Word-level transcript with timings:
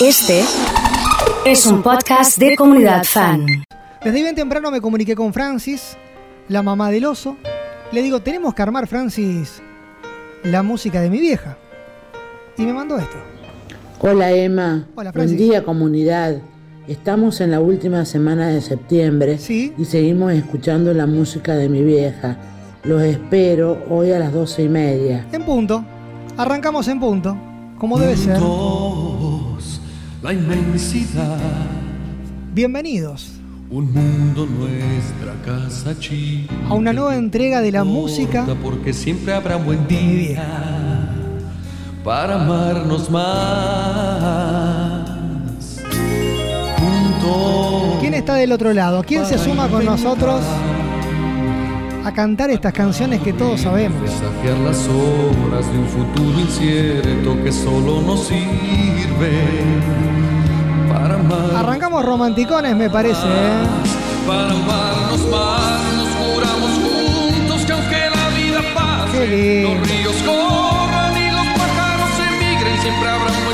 Este 0.00 0.42
es 1.44 1.66
un 1.66 1.82
podcast 1.82 2.38
de 2.38 2.56
comunidad 2.56 3.04
fan. 3.04 3.46
Desde 4.02 4.22
bien 4.22 4.34
temprano 4.34 4.70
me 4.70 4.80
comuniqué 4.80 5.14
con 5.14 5.32
Francis, 5.32 5.96
la 6.48 6.62
mamá 6.62 6.90
del 6.90 7.04
oso. 7.04 7.36
Le 7.92 8.02
digo, 8.02 8.20
tenemos 8.20 8.54
que 8.54 8.62
armar, 8.62 8.86
Francis, 8.86 9.60
la 10.44 10.62
música 10.62 11.00
de 11.00 11.10
mi 11.10 11.20
vieja. 11.20 11.56
Y 12.56 12.62
me 12.62 12.72
mandó 12.72 12.96
esto. 12.98 13.16
Hola 14.00 14.32
Emma, 14.32 14.86
Hola, 14.94 15.10
buen 15.10 15.12
Francis. 15.12 15.38
día 15.38 15.62
comunidad. 15.64 16.38
Estamos 16.88 17.40
en 17.40 17.50
la 17.50 17.60
última 17.60 18.04
semana 18.04 18.48
de 18.48 18.60
septiembre 18.62 19.38
Sí. 19.38 19.72
y 19.76 19.84
seguimos 19.84 20.32
escuchando 20.32 20.92
la 20.94 21.06
música 21.06 21.54
de 21.54 21.68
mi 21.68 21.82
vieja. 21.82 22.36
Los 22.84 23.02
espero 23.02 23.78
hoy 23.90 24.12
a 24.12 24.18
las 24.18 24.32
doce 24.32 24.62
y 24.62 24.68
media. 24.68 25.26
En 25.32 25.44
punto. 25.44 25.84
Arrancamos 26.38 26.88
en 26.88 26.98
punto. 26.98 27.36
Como 27.78 27.98
debe 27.98 28.16
ser. 28.16 28.38
La 30.22 30.34
inmensidad, 30.34 31.38
Bienvenidos 32.52 33.32
un 33.70 33.90
mundo 33.92 34.44
nuestra 34.46 35.32
casa 35.46 35.98
chica. 35.98 36.52
a 36.68 36.74
una 36.74 36.92
nueva 36.92 37.16
entrega 37.16 37.62
de 37.62 37.72
la 37.72 37.84
música. 37.84 38.44
Porque 38.62 38.92
siempre 38.92 39.32
habrá 39.32 39.56
un 39.56 39.64
buen 39.64 39.86
día 39.88 41.08
para 42.04 42.42
amarnos 42.42 43.08
más. 43.08 43.30
Juntos. 46.76 48.00
¿Quién 48.00 48.14
está 48.14 48.34
del 48.34 48.52
otro 48.52 48.74
lado? 48.74 49.02
¿Quién 49.04 49.24
se 49.24 49.38
suma 49.38 49.68
con 49.68 49.84
nosotros 49.84 50.42
a 52.04 52.12
cantar 52.12 52.50
estas 52.50 52.72
canciones 52.72 53.20
que 53.20 53.32
todos 53.32 53.60
sabemos? 53.60 54.00
Desafiar 54.02 54.58
las 54.58 54.88
horas 54.88 55.70
de 55.70 55.78
un 55.78 55.86
futuro 55.86 56.40
incierto 56.40 57.42
que 57.42 57.52
solo 57.52 58.00
nos 58.00 58.26
sirve 58.26 59.30
para 60.88 61.14
amar. 61.14 61.56
Arrancamos 61.56 62.04
romanticones, 62.04 62.74
me 62.76 62.88
parece. 62.88 63.20
¿eh? 63.24 63.62
Para 64.26 64.52
amarnos 64.52 65.28
más, 65.30 65.82
nos 65.96 66.70
juntos 66.78 67.64
que 67.66 67.72
aunque 67.72 67.96
la 67.96 68.28
vida 68.36 68.60
pase, 68.74 69.62
los 69.62 69.88
ríos 69.88 70.16
corran 70.24 71.16
y 71.16 71.30
los 71.30 71.46
pájaros 71.58 72.10
emigren, 72.28 72.80
siempre 72.80 73.08
habrá 73.08 73.49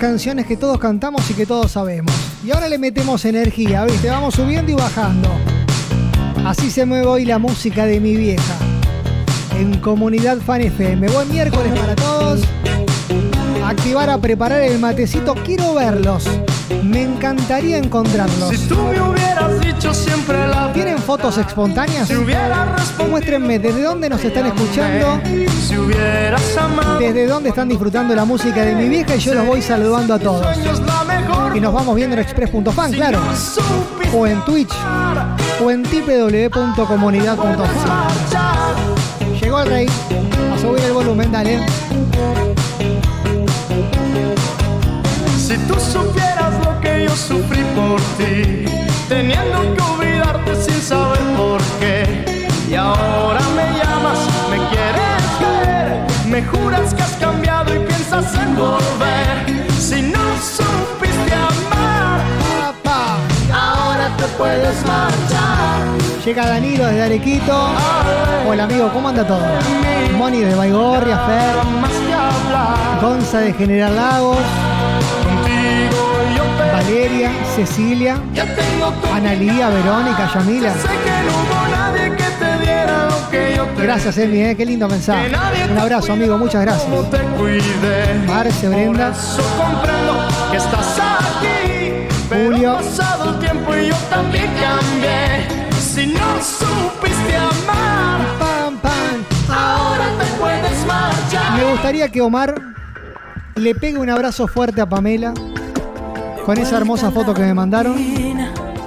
canciones 0.00 0.46
que 0.46 0.56
todos 0.56 0.78
cantamos 0.78 1.30
y 1.30 1.34
que 1.34 1.44
todos 1.44 1.72
sabemos. 1.72 2.14
Y 2.42 2.50
ahora 2.50 2.68
le 2.68 2.78
metemos 2.78 3.22
energía, 3.26 3.84
¿viste? 3.84 4.08
Vamos 4.08 4.34
subiendo 4.34 4.72
y 4.72 4.74
bajando. 4.74 5.28
Así 6.44 6.70
se 6.70 6.86
mueve 6.86 7.06
hoy 7.06 7.24
la 7.26 7.38
música 7.38 7.84
de 7.84 8.00
mi 8.00 8.16
vieja. 8.16 8.54
En 9.58 9.78
Comunidad 9.78 10.38
Fan 10.38 10.62
FM. 10.62 11.06
Buen 11.08 11.30
miércoles 11.30 11.78
para 11.78 11.94
todos. 11.96 12.40
Activar 13.62 14.08
a 14.08 14.16
preparar 14.16 14.62
el 14.62 14.78
matecito. 14.78 15.34
Quiero 15.44 15.74
verlos. 15.74 16.24
Me 16.82 17.02
encantaría 17.02 17.76
encontrarlos. 17.76 18.56
Si 18.56 18.68
tú 18.68 18.76
me 18.76 19.02
hubieras 19.02 19.59
dicho 19.80 19.94
siempre 19.94 20.46
la 20.46 20.70
¿Tienen 20.74 20.98
fotos 20.98 21.38
espontáneas? 21.38 22.06
Si 22.06 22.14
Muéstrenme 23.08 23.58
desde 23.58 23.82
dónde 23.82 24.10
nos 24.10 24.22
están 24.22 24.46
escuchando, 24.46 25.18
Si 25.66 25.76
hubieras 25.76 26.56
amado 26.58 26.98
desde 26.98 27.26
dónde 27.26 27.48
están 27.48 27.68
disfrutando 27.68 28.14
la 28.14 28.26
música 28.26 28.62
de 28.62 28.74
mi 28.74 28.90
vieja 28.90 29.16
y 29.16 29.18
yo 29.18 29.34
los 29.34 29.46
voy 29.46 29.62
saludando 29.62 30.14
a 30.14 30.18
todos. 30.18 30.46
Y 31.54 31.60
nos 31.60 31.72
vamos 31.72 31.96
viendo 31.96 32.14
en 32.14 32.22
express.fan, 32.22 32.92
claro. 32.92 33.20
O 34.14 34.26
en 34.26 34.44
Twitch. 34.44 34.72
O 35.64 35.70
en 35.70 35.82
www.comunidad.fan. 35.82 37.60
Llegó 39.40 39.60
el 39.60 39.68
rey. 39.68 39.86
A 40.54 40.58
subir 40.58 40.84
el 40.84 40.92
volumen, 40.92 41.32
dale. 41.32 41.64
Si 45.38 45.56
tú 45.56 45.74
supieras 45.80 46.29
yo 47.10 47.16
sufrí 47.16 47.62
por 47.74 48.00
ti 48.16 48.64
Teniendo 49.08 49.74
que 49.74 49.82
olvidarte 49.82 50.54
sin 50.54 50.80
saber 50.80 51.18
por 51.36 51.60
qué 51.80 52.46
Y 52.68 52.74
ahora 52.74 53.40
me 53.56 53.66
llamas, 53.78 54.18
me 54.50 54.58
quieres 54.70 55.24
ver 55.40 56.06
Me 56.26 56.42
juras 56.44 56.94
que 56.94 57.02
has 57.02 57.16
cambiado 57.16 57.74
y 57.74 57.80
piensas 57.80 58.34
en 58.34 58.56
volver 58.56 59.66
Si 59.78 60.02
no 60.02 60.24
supiste 60.58 61.34
amar 61.34 62.20
Papá. 62.60 63.18
Ahora 63.52 64.08
te 64.16 64.24
puedes 64.38 64.76
marchar 64.86 65.80
Llega 66.24 66.46
Danilo 66.46 66.84
desde 66.84 67.02
Arequito. 67.02 67.70
Hola 68.46 68.64
amigo, 68.64 68.90
¿cómo 68.92 69.08
anda 69.08 69.26
todo? 69.26 69.42
Moni 70.18 70.40
de 70.40 70.54
Baigorria, 70.54 71.18
Fer. 71.26 71.56
Gonza 73.00 73.38
de 73.38 73.54
General 73.54 73.96
Lagos. 73.96 74.36
Valeria, 76.90 77.30
Cecilia, 77.54 78.16
Analía, 79.14 79.68
Verónica, 79.68 80.28
Yamila. 80.34 80.74
Gracias, 83.80 84.18
Emi, 84.18 84.40
eh, 84.40 84.56
qué 84.56 84.66
lindo 84.66 84.88
mensaje. 84.88 85.30
Un 85.70 85.78
abrazo, 85.78 86.12
amigo, 86.12 86.36
muchas 86.36 86.62
gracias. 86.62 86.88
Marce, 88.26 88.68
Brenda. 88.68 89.12
Julio. 92.28 92.78
Si 95.78 96.06
no 96.06 96.42
supiste 96.42 97.36
amar, 97.36 98.20
ahora 99.48 100.06
te 100.18 100.24
puedes 100.40 100.86
marchar. 100.86 101.52
Me 101.56 101.70
gustaría 101.70 102.08
que 102.08 102.20
Omar 102.20 102.60
le 103.54 103.76
pegue 103.76 103.98
un 103.98 104.10
abrazo 104.10 104.48
fuerte 104.48 104.80
a 104.80 104.88
Pamela 104.88 105.34
con 106.44 106.58
esa 106.58 106.76
hermosa 106.78 107.10
foto 107.10 107.34
que 107.34 107.42
me 107.42 107.54
mandaron 107.54 107.96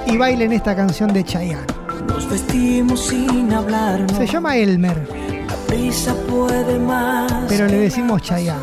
y 0.06 0.18
bailen 0.18 0.52
esta 0.54 0.76
canción 0.76 1.14
de 1.14 1.24
Chayanne. 1.24 1.66
Nos 2.08 2.30
vestimos 2.30 3.08
sin 3.08 3.52
hablar, 3.54 4.06
Se 4.18 4.28
llama 4.28 4.56
Elmer, 4.58 5.08
la 5.48 5.56
prisa 5.68 6.14
puede 6.30 6.78
más. 6.80 7.32
pero 7.48 7.68
le 7.68 7.78
decimos 7.78 8.22
Chayanne. 8.22 8.62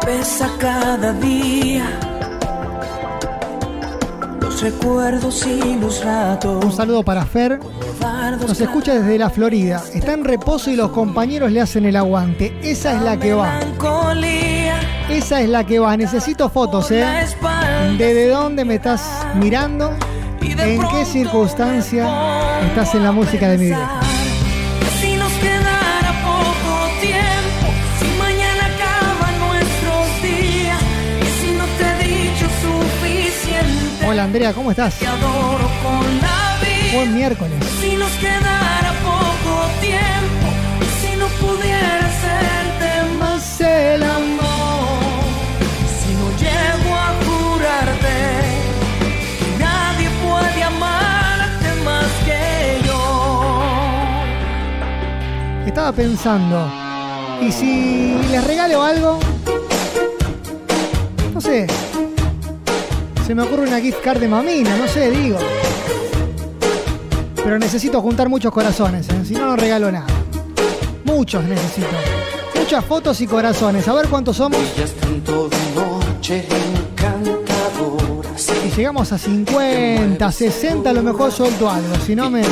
Me 0.00 0.06
pesa 0.06 0.48
cada 0.58 1.12
día. 1.14 1.84
Los 4.40 4.60
recuerdos 4.62 5.46
y 5.46 5.76
los 5.80 6.04
ratos. 6.04 6.64
Un 6.64 6.72
saludo 6.72 7.02
para 7.02 7.24
Fer, 7.26 7.58
nos 8.46 8.60
escucha 8.60 8.94
desde 8.94 9.18
la 9.18 9.28
Florida. 9.30 9.82
Está 9.92 10.12
en 10.12 10.24
reposo 10.24 10.70
y 10.70 10.76
los 10.76 10.90
compañeros 10.90 11.50
le 11.52 11.60
hacen 11.60 11.84
el 11.86 11.96
aguante. 11.96 12.56
Esa 12.62 12.94
es 12.94 13.02
la 13.02 13.18
que 13.18 13.34
va. 13.34 13.58
Esa 15.08 15.40
es 15.40 15.48
la 15.48 15.64
que 15.64 15.78
va. 15.78 15.96
Necesito 15.96 16.48
fotos, 16.48 16.90
¿eh? 16.90 17.04
¿Desde 17.96 18.28
dónde 18.28 18.64
me 18.64 18.76
estás 18.76 19.26
mirando? 19.34 19.96
¿En 20.40 20.80
qué 20.88 21.04
circunstancia 21.04 22.60
estás 22.66 22.94
en 22.94 23.04
la 23.04 23.12
música 23.12 23.48
de 23.48 23.58
mi 23.58 23.66
vida? 23.66 24.00
Hola 34.08 34.24
Andrea, 34.24 34.52
¿cómo 34.52 34.70
estás? 34.70 34.94
te 34.94 35.06
adoro 35.06 35.68
con 35.82 36.20
la 36.20 36.56
vida. 36.60 36.94
Buen 36.94 37.14
miércoles. 37.14 37.58
Estaba 55.76 55.92
pensando, 55.92 56.72
¿y 57.42 57.52
si 57.52 58.16
les 58.30 58.42
regalo 58.46 58.82
algo? 58.82 59.18
No 61.34 61.38
sé. 61.38 61.66
Se 63.26 63.34
me 63.34 63.42
ocurre 63.42 63.64
una 63.64 63.78
gift 63.78 64.00
card 64.02 64.18
de 64.18 64.26
mamina, 64.26 64.74
no 64.78 64.88
sé, 64.88 65.10
digo. 65.10 65.36
Pero 67.34 67.58
necesito 67.58 68.00
juntar 68.00 68.30
muchos 68.30 68.50
corazones, 68.52 69.06
¿eh? 69.10 69.22
si 69.26 69.34
no, 69.34 69.48
no 69.48 69.56
regalo 69.56 69.92
nada. 69.92 70.06
Muchos 71.04 71.44
necesito. 71.44 71.88
Muchas 72.58 72.82
fotos 72.82 73.20
y 73.20 73.26
corazones. 73.26 73.86
A 73.86 73.92
ver 73.92 74.08
cuántos 74.08 74.38
somos. 74.38 74.58
Y 78.64 78.70
llegamos 78.74 79.12
a 79.12 79.18
50, 79.18 80.32
60, 80.32 80.88
a 80.88 80.92
lo 80.94 81.02
mejor 81.02 81.30
suelto 81.30 81.68
algo. 81.68 81.96
Si 81.96 82.16
no, 82.16 82.30
me 82.30 82.42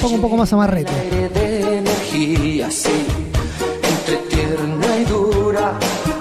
pongo 0.00 0.14
un 0.14 0.20
poco 0.20 0.36
más 0.36 0.52
amarrete. 0.52 1.51
Energía, 2.14 2.70
sí, 2.70 3.06
entre 3.82 4.16
tierna 4.28 4.96
y 4.98 5.04
dura. 5.04 5.72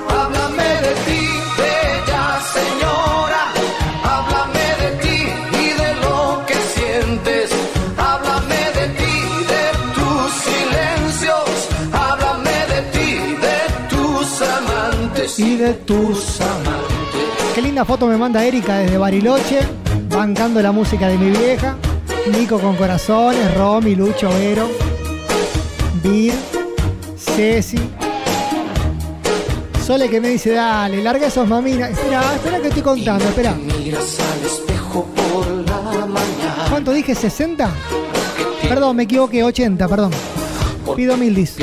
Háblame 0.10 0.64
de 0.64 0.94
ti, 1.06 1.28
bella 1.58 2.40
señora. 2.56 3.44
Háblame 4.04 4.66
de 4.82 4.90
ti 5.02 5.18
y 5.54 5.68
de 5.82 5.94
lo 5.96 6.46
que 6.46 6.56
sientes. 6.56 7.52
Háblame 7.98 8.56
de 8.80 8.88
ti, 9.00 9.14
de 9.52 9.66
tus 9.96 10.34
silencios. 10.48 11.70
Háblame 11.92 12.58
de 12.74 12.82
ti, 12.94 13.10
de 13.46 13.88
tus 13.90 14.42
amantes 14.42 15.40
Y 15.40 15.58
de 15.58 15.74
tus 15.74 16.42
amantes. 16.42 17.56
Qué 17.56 17.62
linda 17.62 17.84
foto 17.84 18.08
me 18.08 18.18
manda 18.18 18.44
Erika 18.46 18.78
desde 18.78 18.98
Bariloche, 18.98 19.60
bancando 20.10 20.62
la 20.62 20.72
música 20.72 21.08
de 21.08 21.18
mi 21.18 21.32
vieja. 21.32 21.76
Nico 22.32 22.60
con 22.60 22.76
corazones, 22.76 23.54
Romy, 23.56 23.96
Lucho, 23.96 24.30
Vero, 24.30 24.70
Vir, 26.04 26.34
Ceci. 27.18 27.80
Sole 29.86 30.10
que 30.10 30.20
me 30.20 30.30
dice, 30.30 30.52
dale, 30.52 31.02
larga 31.04 31.28
esos 31.28 31.48
maminas. 31.48 31.92
Espera, 31.92 32.34
espera 32.36 32.60
que 32.60 32.68
estoy 32.70 32.84
contando, 32.84 33.26
espera. 33.26 33.56
¿Cuánto 36.70 36.92
dije? 36.94 37.14
¿60? 37.14 37.70
Perdón, 38.68 38.96
me 38.96 39.04
equivoqué, 39.04 39.44
80, 39.44 39.88
perdón. 39.88 40.12
Pido 40.96 41.18
mil 41.18 41.36
dis. 41.36 41.56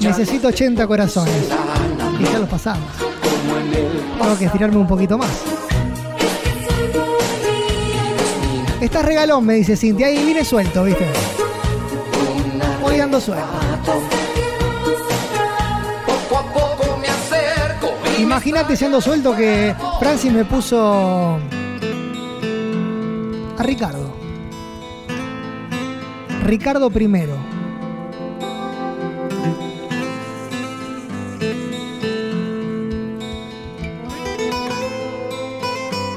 Necesito 0.00 0.48
80 0.48 0.86
corazones. 0.86 1.48
Y 2.18 2.24
ya 2.24 2.38
los 2.38 2.48
pasamos. 2.48 2.88
Tengo 4.18 4.38
que 4.38 4.44
estirarme 4.46 4.76
un 4.78 4.86
poquito 4.86 5.18
más. 5.18 5.30
Estás 8.80 9.04
regalón, 9.04 9.44
me 9.44 9.54
dice 9.54 9.76
Cintia. 9.76 10.10
Y 10.10 10.24
vine 10.24 10.44
suelto, 10.44 10.84
¿viste? 10.84 11.06
Voy 12.80 12.96
dando 12.98 13.20
suelto. 13.20 13.46
poco 16.06 16.38
a 16.38 16.42
poco 16.52 16.96
me 16.98 17.08
acerco. 17.08 17.92
Imagínate 18.18 18.76
siendo 18.76 19.00
suelto 19.00 19.34
que 19.36 19.74
Francis 19.98 20.32
me 20.32 20.44
puso 20.44 21.38
a 23.58 23.62
Ricardo. 23.62 24.14
Ricardo 26.44 26.90
primero. 26.90 27.36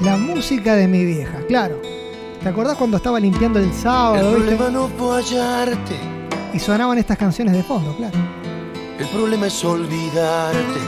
La 0.02 0.18
música 0.18 0.76
de 0.76 0.88
mi 0.88 1.06
vieja, 1.06 1.40
claro. 1.48 1.80
¿Te 2.42 2.50
acordás 2.50 2.78
cuando 2.78 2.98
estaba 2.98 3.20
limpiando 3.20 3.60
el 3.60 3.74
sábado 3.74 4.32
El 4.32 4.36
viste? 4.42 4.56
problema 4.58 4.70
no 4.80 4.88
fue 4.98 5.16
hallarte, 5.22 5.96
y 6.54 6.60
sonaban 6.60 6.98
estas 6.98 7.18
canciones 7.18 7.54
de 7.56 7.64
fondo, 7.64 7.96
claro? 7.96 8.18
el 9.00 9.08
problema 9.08 9.48
es 9.48 9.66
olvidarte. 9.66 10.80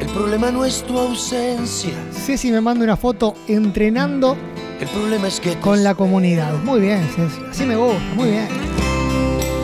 El 0.00 0.06
problema 0.08 0.50
no 0.50 0.64
es 0.64 0.82
tu 0.82 0.98
ausencia, 0.98 1.94
Ceci 2.12 2.50
me 2.50 2.60
manda 2.60 2.84
una 2.84 2.96
foto 2.96 3.34
entrenando 3.46 4.36
el 4.80 4.86
problema 4.88 5.26
es 5.26 5.40
que 5.40 5.50
te 5.50 5.60
con 5.60 5.82
la 5.82 5.96
comunidad. 5.96 6.54
Muy 6.62 6.80
bien, 6.80 7.04
Ceci. 7.16 7.40
Así 7.50 7.64
me 7.64 7.74
gusta, 7.74 8.00
muy 8.14 8.30
bien. 8.30 8.46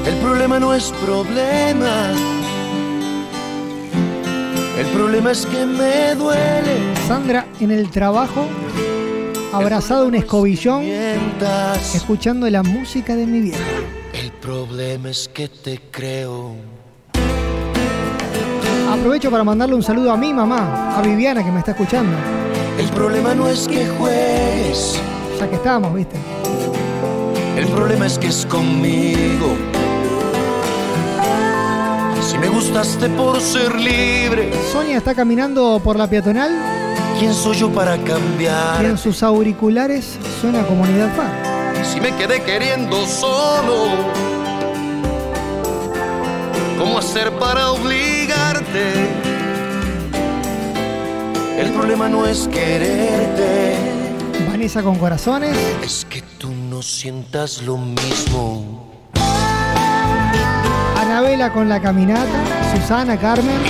El 0.06 0.16
problema 0.16 0.58
no 0.58 0.74
es 0.74 0.92
problema. 1.04 2.10
El 4.76 4.86
problema 4.86 5.30
es 5.30 5.46
que 5.46 5.66
me 5.66 6.16
duele. 6.16 6.96
Sandra 7.06 7.46
en 7.60 7.70
el 7.70 7.90
trabajo, 7.90 8.46
abrazado 9.54 10.04
a 10.04 10.06
un 10.08 10.14
escobillón, 10.14 10.82
escuchando 11.94 12.48
la 12.50 12.62
música 12.62 13.14
de 13.16 13.26
mi 13.26 13.40
vieja. 13.40 13.60
El 14.12 14.30
problema 14.32 15.10
es 15.10 15.28
que 15.32 15.48
te 15.48 15.80
creo. 15.90 16.56
Aprovecho 18.90 19.30
para 19.30 19.44
mandarle 19.44 19.74
un 19.74 19.82
saludo 19.82 20.12
a 20.12 20.16
mi 20.16 20.32
mamá, 20.32 20.96
a 20.96 21.02
Viviana 21.02 21.42
que 21.44 21.50
me 21.50 21.58
está 21.58 21.72
escuchando, 21.72 22.16
El 22.78 22.88
problema 22.90 23.34
no 23.34 23.48
es 23.48 23.66
que 23.66 23.86
juegues. 23.86 25.00
ya 25.38 25.48
que 25.48 25.56
estamos, 25.56 25.94
¿viste? 25.94 26.16
El 27.56 27.66
problema 27.68 28.06
es 28.06 28.18
que 28.18 28.28
es 28.28 28.46
conmigo. 28.46 29.56
Si 32.20 32.38
me 32.38 32.48
gustaste 32.48 33.08
por 33.10 33.40
ser 33.40 33.74
libre, 33.74 34.50
Sonia 34.72 34.96
está 34.96 35.14
caminando 35.14 35.80
por 35.82 35.96
la 35.96 36.08
peatonal 36.08 36.50
¿quién 37.18 37.34
soy 37.34 37.56
yo 37.56 37.70
para 37.70 37.96
y 37.96 38.00
en 38.00 38.04
cambiar? 38.04 38.98
sus 38.98 39.22
auriculares 39.22 40.18
suena 40.40 40.62
comunidad 40.66 41.14
fan. 41.14 41.84
Si 41.84 42.00
me 42.00 42.14
quedé 42.16 42.42
queriendo 42.42 43.06
solo, 43.06 43.88
¿cómo 46.78 46.98
hacer 46.98 47.30
para 47.32 47.72
obligarte? 47.72 48.92
El 51.58 51.70
problema 51.72 52.08
no 52.08 52.26
es 52.26 52.48
quererte, 52.48 53.76
Vanessa 54.48 54.82
con 54.82 54.96
corazones, 54.96 55.56
es 55.82 56.04
que 56.04 56.22
tú 56.38 56.50
no 56.50 56.82
sientas 56.82 57.62
lo 57.62 57.76
mismo. 57.76 58.90
Anabela 60.96 61.52
con 61.52 61.68
la 61.68 61.80
caminata, 61.80 62.44
Susana, 62.74 63.16
Carmen, 63.16 63.60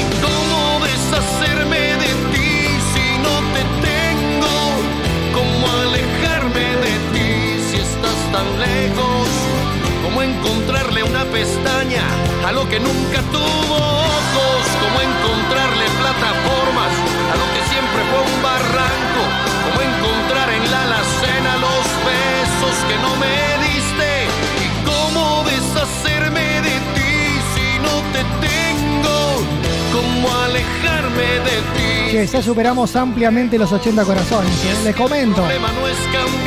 lejos? 8.58 9.28
¿Cómo 10.04 10.22
encontrarle 10.22 11.02
una 11.02 11.24
pestaña 11.24 12.04
a 12.46 12.52
lo 12.52 12.68
que 12.68 12.78
nunca 12.78 13.20
tuvo 13.32 13.76
ojos? 13.76 14.62
¿Cómo 14.82 15.00
encontrarle 15.00 15.86
plataformas 16.02 16.92
a 17.32 17.34
lo 17.40 17.46
que 17.54 17.62
siempre 17.72 18.00
fue 18.10 18.20
un 18.20 18.42
barranco? 18.42 19.22
¿Cómo 19.64 19.80
encontrar 19.80 20.50
en 20.50 20.70
la 20.70 20.82
alacena 20.82 21.56
los 21.66 21.84
besos 22.04 22.74
que 22.88 22.96
no 23.04 23.16
me 23.16 23.36
diste? 23.66 24.10
¿Y 24.64 24.68
cómo 24.84 25.44
deshacerme 25.44 26.53
¿Cómo 29.94 30.34
alejarme 30.42 31.22
de 31.22 31.56
ti? 31.74 31.94
que 32.10 32.26
ya 32.26 32.42
superamos 32.42 32.94
ampliamente 32.94 33.58
los 33.58 33.72
80 33.72 34.04
corazones. 34.04 34.52
¿eh? 34.64 34.84
Les 34.84 34.94
comento. 34.94 35.42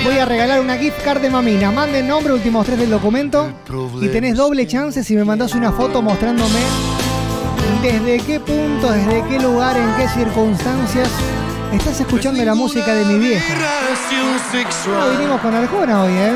Voy 0.04 0.18
a 0.18 0.26
regalar 0.26 0.62
una 0.62 0.78
gift 0.78 1.04
card 1.04 1.22
de 1.22 1.30
mamina. 1.30 1.72
Manden 1.72 2.08
nombre, 2.08 2.34
últimos 2.34 2.66
tres 2.66 2.80
del 2.80 2.90
documento. 2.90 3.52
Y 4.02 4.08
tenés 4.08 4.38
doble 4.38 4.66
chance 4.66 5.04
si 5.04 5.16
me 5.16 5.26
mandás 5.26 5.56
una 5.56 5.74
foto 5.74 6.02
mostrándome 6.02 6.60
desde 7.82 8.20
qué 8.20 8.40
punto, 8.40 8.92
desde 8.92 9.24
qué 9.28 9.40
lugar, 9.40 9.76
en 9.76 9.94
qué 9.96 10.08
circunstancias 10.08 11.10
estás 11.74 12.00
escuchando 12.00 12.44
la 12.46 12.56
música 12.56 12.94
de 12.94 13.06
mi 13.06 13.20
vieja. 13.20 13.54
No, 14.88 15.18
vinimos 15.18 15.42
con 15.42 15.54
Arjona 15.54 16.04
hoy, 16.04 16.14
¿eh? 16.14 16.34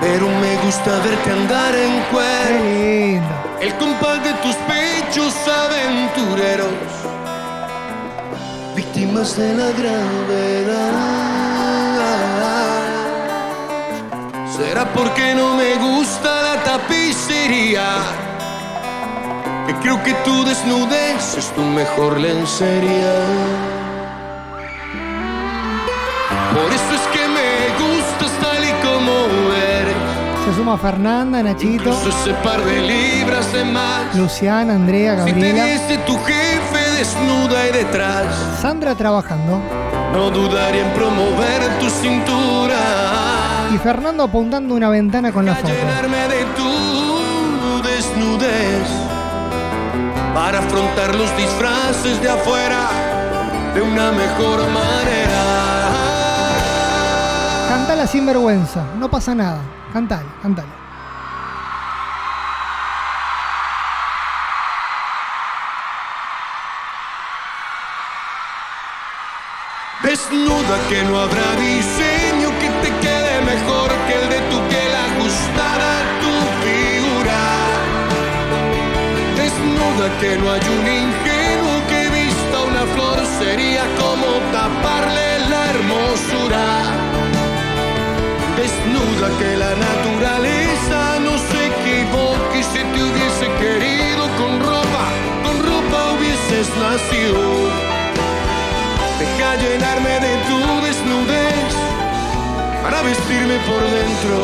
pero 0.00 0.26
me 0.28 0.56
gusta 0.64 0.98
verte 0.98 1.30
andar 1.30 1.74
en 1.74 2.02
cuero. 2.10 2.48
Qué 2.48 3.10
lindo. 3.12 3.46
El 3.60 3.74
compás 3.76 4.22
de 4.22 4.32
tus 4.34 4.54
pechos 4.66 5.32
de 9.24 9.54
la 9.54 9.70
gravedad. 9.70 10.92
¿Será 14.54 14.84
porque 14.92 15.34
no 15.34 15.56
me 15.56 15.74
gusta 15.76 16.42
la 16.42 16.62
tapicería? 16.62 17.84
Que 19.66 19.74
creo 19.76 20.02
que 20.02 20.12
tu 20.22 20.44
desnudez 20.44 21.34
es 21.38 21.46
tu 21.54 21.62
mejor 21.62 22.20
lencería. 22.20 23.14
Por 26.52 26.70
eso 26.70 26.92
es 26.94 27.06
que 27.14 27.26
me 27.28 27.50
gustas 27.86 28.30
tal 28.42 28.62
y 28.62 28.72
como 28.84 29.12
eres. 29.54 29.96
Se 30.44 30.54
suma 30.56 30.76
Fernanda, 30.76 31.42
Nachito, 31.42 31.88
Incluso 31.88 32.10
ese 32.10 32.34
par 32.44 32.62
de 32.62 32.80
libras 32.82 33.50
de 33.52 33.64
más. 33.64 34.14
Luciana, 34.14 34.74
Andrea, 34.74 35.24
Si 35.24 35.32
te 35.32 35.40
Gabriela. 35.40 35.64
viese 35.64 35.98
tu 36.06 36.16
jefe 36.18 36.75
desnuda 36.96 37.68
y 37.68 37.72
detrás, 37.72 38.26
Sandra 38.60 38.94
trabajando. 38.94 39.60
no 40.12 40.30
dudaría 40.30 40.86
en 40.86 40.92
promover 40.94 41.78
tu 41.78 41.90
cintura. 41.90 42.78
Y 43.74 43.78
Fernando 43.78 44.24
apuntando 44.24 44.74
una 44.74 44.88
ventana 44.88 45.30
con 45.32 45.44
la 45.44 45.54
foto. 45.54 45.68
llenarme 45.72 46.28
de 46.28 46.44
tu 46.56 47.82
desnudez. 47.82 48.88
Para 50.34 50.58
afrontar 50.60 51.14
los 51.14 51.34
disfraces 51.36 52.20
de 52.22 52.28
afuera 52.30 52.88
de 53.74 53.82
una 53.82 54.12
mejor 54.12 54.60
manera. 54.68 55.42
Cantala 57.68 58.06
sin 58.06 58.24
vergüenza, 58.26 58.82
no 58.98 59.10
pasa 59.10 59.34
nada. 59.34 59.60
Cantala, 59.92 60.28
cantala. 60.42 60.85
Desnuda 70.16 70.78
que 70.88 71.02
no 71.02 71.20
habrá 71.20 71.48
diseño 71.56 72.48
que 72.58 72.68
te 72.82 72.90
quede 73.04 73.34
mejor 73.42 73.90
que 74.06 74.14
el 74.14 74.28
de 74.30 74.40
tu 74.50 74.58
piel 74.70 74.92
ajustada 75.08 75.88
a 76.00 76.04
tu 76.22 76.32
figura. 76.64 77.42
Desnuda 79.36 80.06
que 80.18 80.30
no 80.38 80.52
hay 80.52 80.64
un 80.78 80.86
ingenuo 81.04 81.76
que 81.90 82.02
vista 82.16 82.56
una 82.70 82.84
flor 82.94 83.18
sería 83.38 83.84
como 84.00 84.28
taparle 84.56 85.28
la 85.50 85.62
hermosura. 85.72 86.64
Desnuda 88.56 89.28
que 89.38 89.54
la 89.54 89.72
naturaleza 89.88 91.20
no 91.26 91.36
se 91.48 91.58
equivoque 91.72 92.62
si 92.62 92.80
te 92.92 93.02
hubiese 93.04 93.46
querido 93.60 94.24
con 94.38 94.60
ropa, 94.60 95.04
con 95.44 95.56
ropa 95.62 96.14
hubieses 96.14 96.68
nacido. 96.78 97.85
Llenarme 99.60 100.10
de 100.10 100.36
tu 100.48 100.58
desnudez 100.86 101.74
para 102.82 103.02
vestirme 103.02 103.56
por 103.66 103.82
dentro. 103.82 104.36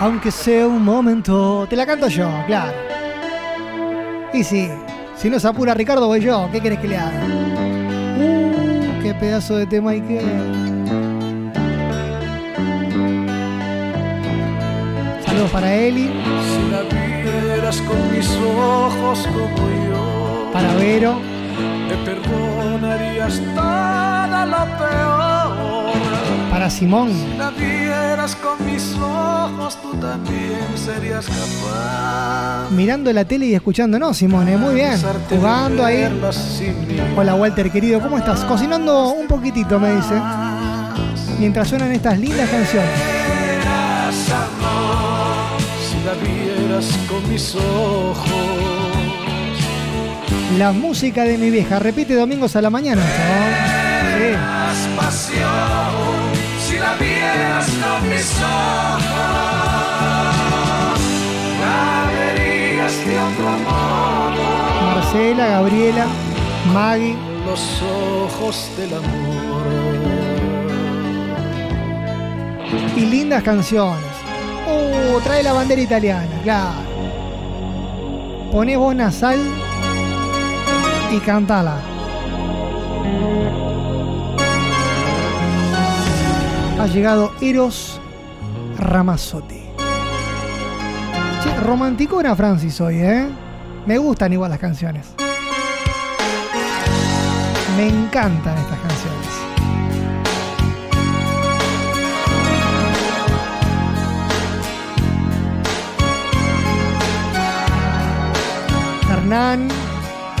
Aunque 0.00 0.30
sea 0.30 0.68
un 0.68 0.84
momento. 0.84 1.66
Te 1.68 1.74
la 1.74 1.84
canto 1.84 2.06
yo, 2.08 2.30
claro. 2.46 2.72
Y 4.32 4.44
sí, 4.44 4.68
si 5.16 5.28
no 5.28 5.40
se 5.40 5.48
apura 5.48 5.74
Ricardo, 5.74 6.06
voy 6.06 6.20
yo. 6.20 6.48
¿Qué 6.52 6.60
querés 6.60 6.78
que 6.78 6.88
le 6.88 6.96
haga? 6.96 7.20
Uh, 8.18 9.02
qué 9.02 9.14
pedazo 9.14 9.56
de 9.56 9.66
tema 9.66 9.90
hay 9.90 10.00
que. 10.02 10.20
Saludos 15.26 15.50
para 15.50 15.74
Eli. 15.74 16.10
La 17.28 17.54
vieras 17.54 17.82
con 17.82 18.12
mis 18.12 18.28
ojos 18.36 19.26
como 19.26 19.68
yo, 19.90 20.50
Para 20.52 20.74
Vero. 20.74 21.20
te 21.88 21.96
perdonarías 21.96 23.40
toda 23.54 24.46
lo 24.46 24.78
peor. 24.78 25.92
Para 26.50 26.70
Simón. 26.70 27.10
Si 27.12 27.36
la 27.36 27.50
vieras 27.50 28.34
con 28.36 28.64
mis 28.64 28.94
ojos, 28.96 29.76
tú 29.82 29.94
también 29.94 30.58
serías 30.76 31.26
capaz. 31.26 32.70
Mirando 32.70 33.12
la 33.12 33.24
tele 33.24 33.46
y 33.46 33.54
escuchándonos, 33.54 34.16
Simón. 34.16 34.48
¿eh? 34.48 34.56
Muy 34.56 34.74
bien. 34.76 34.94
Jugando 35.28 35.84
ahí. 35.84 36.08
Hola 37.16 37.34
Walter, 37.34 37.70
querido. 37.70 38.00
¿Cómo 38.00 38.16
estás? 38.18 38.40
Cocinando 38.44 39.08
un 39.10 39.26
poquitito, 39.26 39.78
me 39.78 39.94
dice. 39.96 40.14
Mientras 41.38 41.68
suenan 41.68 41.92
estas 41.92 42.18
lindas 42.18 42.48
canciones. 42.48 42.90
Mis 47.28 47.54
ojos. 47.54 48.18
La 50.58 50.72
música 50.72 51.24
de 51.24 51.38
mi 51.38 51.50
vieja. 51.50 51.78
Repite 51.78 52.14
domingos 52.14 52.56
a 52.56 52.62
la 52.62 52.70
mañana. 52.70 53.02
Más 54.40 54.88
pasión, 54.96 55.44
si 56.66 56.78
la 56.78 56.94
vieras 56.94 57.66
con 57.66 58.08
mis 58.08 58.32
ojos, 58.40 59.10
la 61.60 62.10
verías 62.12 63.06
de 63.06 63.18
otro 63.18 63.50
modo. 63.64 64.32
Sí. 64.32 64.84
Marcela, 64.94 65.46
Gabriela, 65.46 66.06
Maggie. 66.72 67.16
Los 67.46 67.82
ojos 67.82 68.70
del 68.76 68.92
amor. 68.92 69.08
Y 72.94 73.06
lindas 73.06 73.42
canciones. 73.42 74.04
Uh, 74.66 75.18
trae 75.20 75.42
la 75.42 75.54
bandera 75.54 75.80
italiana, 75.80 76.40
claro. 76.42 76.87
Poné 78.52 78.76
voz 78.76 78.94
nasal 78.94 79.38
y 81.12 81.18
cantala. 81.20 81.76
Ha 86.80 86.86
llegado 86.86 87.32
Eros 87.40 88.00
Ramazzotti. 88.78 89.60
Che, 91.42 91.60
romanticona 91.62 92.34
Francis 92.34 92.80
hoy, 92.80 93.00
¿eh? 93.00 93.28
Me 93.84 93.98
gustan 93.98 94.32
igual 94.32 94.50
las 94.50 94.58
canciones. 94.58 95.14
Me 97.76 97.88
encantan 97.88 98.56
estas 98.58 98.77
Hernán, 109.28 109.68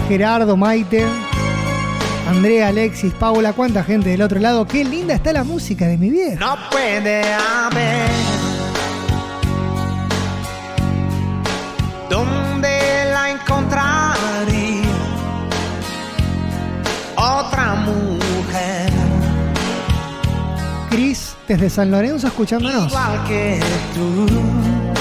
Gerardo, 0.08 0.56
Maite, 0.56 1.04
Andrea, 2.26 2.68
Alexis, 2.68 3.12
Paula, 3.12 3.52
cuánta 3.52 3.84
gente 3.84 4.08
del 4.08 4.22
otro 4.22 4.40
lado. 4.40 4.66
Qué 4.66 4.82
linda 4.82 5.12
está 5.12 5.30
la 5.30 5.44
música 5.44 5.86
de 5.86 5.98
mi 5.98 6.08
vieja. 6.08 6.40
No 6.40 6.56
puede 6.70 7.22
haber 7.34 8.08
donde 12.08 12.80
la 13.12 13.30
encontraría 13.32 14.88
otra 17.14 17.74
mujer 17.74 18.90
Cris, 20.88 21.36
desde 21.46 21.68
San 21.68 21.90
Lorenzo, 21.90 22.28
escuchándonos. 22.28 22.90
igual 22.90 23.24
que 23.28 23.60
tú. 23.94 24.97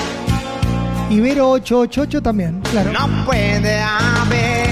Ibero 1.09 1.51
888 1.51 2.21
también, 2.21 2.61
claro. 2.71 2.91
No 2.91 3.25
puede 3.25 3.79
haber 3.79 4.67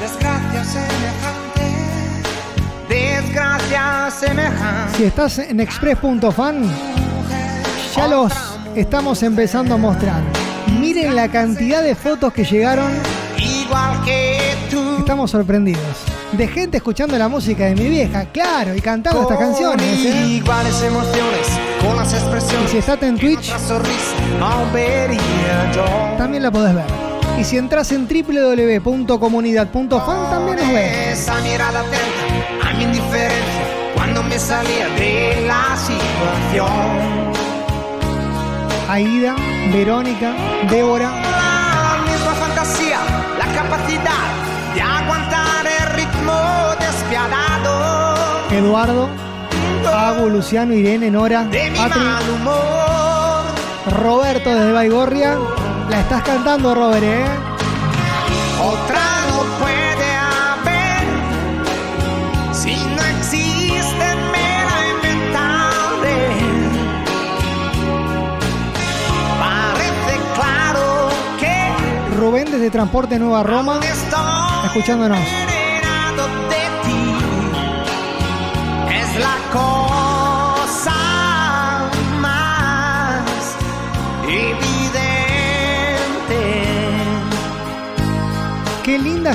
desgracia 0.00 0.64
semejante, 0.64 1.62
desgracia 2.88 4.10
semejante. 4.10 4.96
Si 4.96 5.04
estás 5.04 5.38
en 5.40 5.60
express.fan, 5.60 6.62
ya 7.96 8.06
los 8.06 8.32
estamos 8.76 9.22
empezando 9.24 9.74
a 9.74 9.78
mostrar. 9.78 10.22
Miren 10.80 11.16
la 11.16 11.28
cantidad 11.28 11.82
de 11.82 11.94
fotos 11.96 12.32
que 12.32 12.44
llegaron. 12.44 12.92
Igual 13.36 14.04
que 14.04 14.38
tú. 14.70 14.96
Estamos 14.98 15.30
sorprendidos. 15.32 15.82
De 16.32 16.46
gente 16.48 16.76
escuchando 16.76 17.18
la 17.18 17.28
música 17.28 17.64
de 17.66 17.74
mi 17.74 17.88
vieja, 17.88 18.26
claro, 18.26 18.74
y 18.74 18.80
cantando 18.80 19.22
estas 19.22 19.38
canciones. 19.38 20.04
¿eh? 20.04 20.26
Iguales 20.26 20.82
emociones, 20.82 21.48
Y 22.64 22.68
si 22.68 22.78
estás 22.78 23.02
en 23.02 23.18
Twitch, 23.18 23.52
también 26.18 26.42
la 26.42 26.50
podés 26.50 26.74
ver. 26.74 26.84
Y 27.38 27.44
si 27.44 27.56
entras 27.58 27.92
en 27.92 28.08
www.comunidad.fan, 28.08 30.30
también 30.30 30.56
nos 30.58 30.68
ves. 30.68 31.28
A 31.28 31.40
mi 32.72 32.84
indiferencia 32.84 33.62
cuando 33.94 34.22
me 34.22 34.38
salía 34.38 34.88
de 34.90 35.44
la 35.46 35.76
situación. 35.76 36.66
Aida, 38.88 39.34
Verónica, 39.72 40.32
Débora, 40.70 41.10
La 41.10 41.98
misma 42.10 42.32
fantasía, 42.34 42.98
la 43.38 43.46
capacidad 43.54 44.26
de 44.74 44.80
aguantar 44.82 45.66
el 45.66 45.86
ritmo 45.96 46.32
despiadado 46.78 48.46
Eduardo, 48.50 49.08
Agu, 49.94 50.28
Luciano, 50.28 50.74
Irene, 50.74 51.10
Nora, 51.10 51.44
de 51.44 51.70
mi 51.70 51.78
Patri, 51.78 52.00
mal 52.00 52.30
humor. 52.30 53.44
Roberto 54.02 54.54
desde 54.54 54.72
Baigorria. 54.72 55.36
La 55.90 56.00
estás 56.00 56.22
cantando, 56.22 56.74
Robert, 56.74 57.04
¿eh? 57.04 57.24
Otra 58.60 59.00
no 59.30 59.42
puede 59.60 60.14
haber 60.16 61.04
si 62.52 62.74
no 62.74 63.02
existe 63.20 64.06
mera 64.32 64.76
inventable. 64.96 66.14
Parece 69.38 70.18
claro 70.34 71.08
que 71.38 72.16
Rubén 72.16 72.50
desde 72.50 72.70
Transporte 72.70 73.18
Nueva 73.18 73.42
Roma, 73.44 73.80
escuchándonos. 74.64 75.45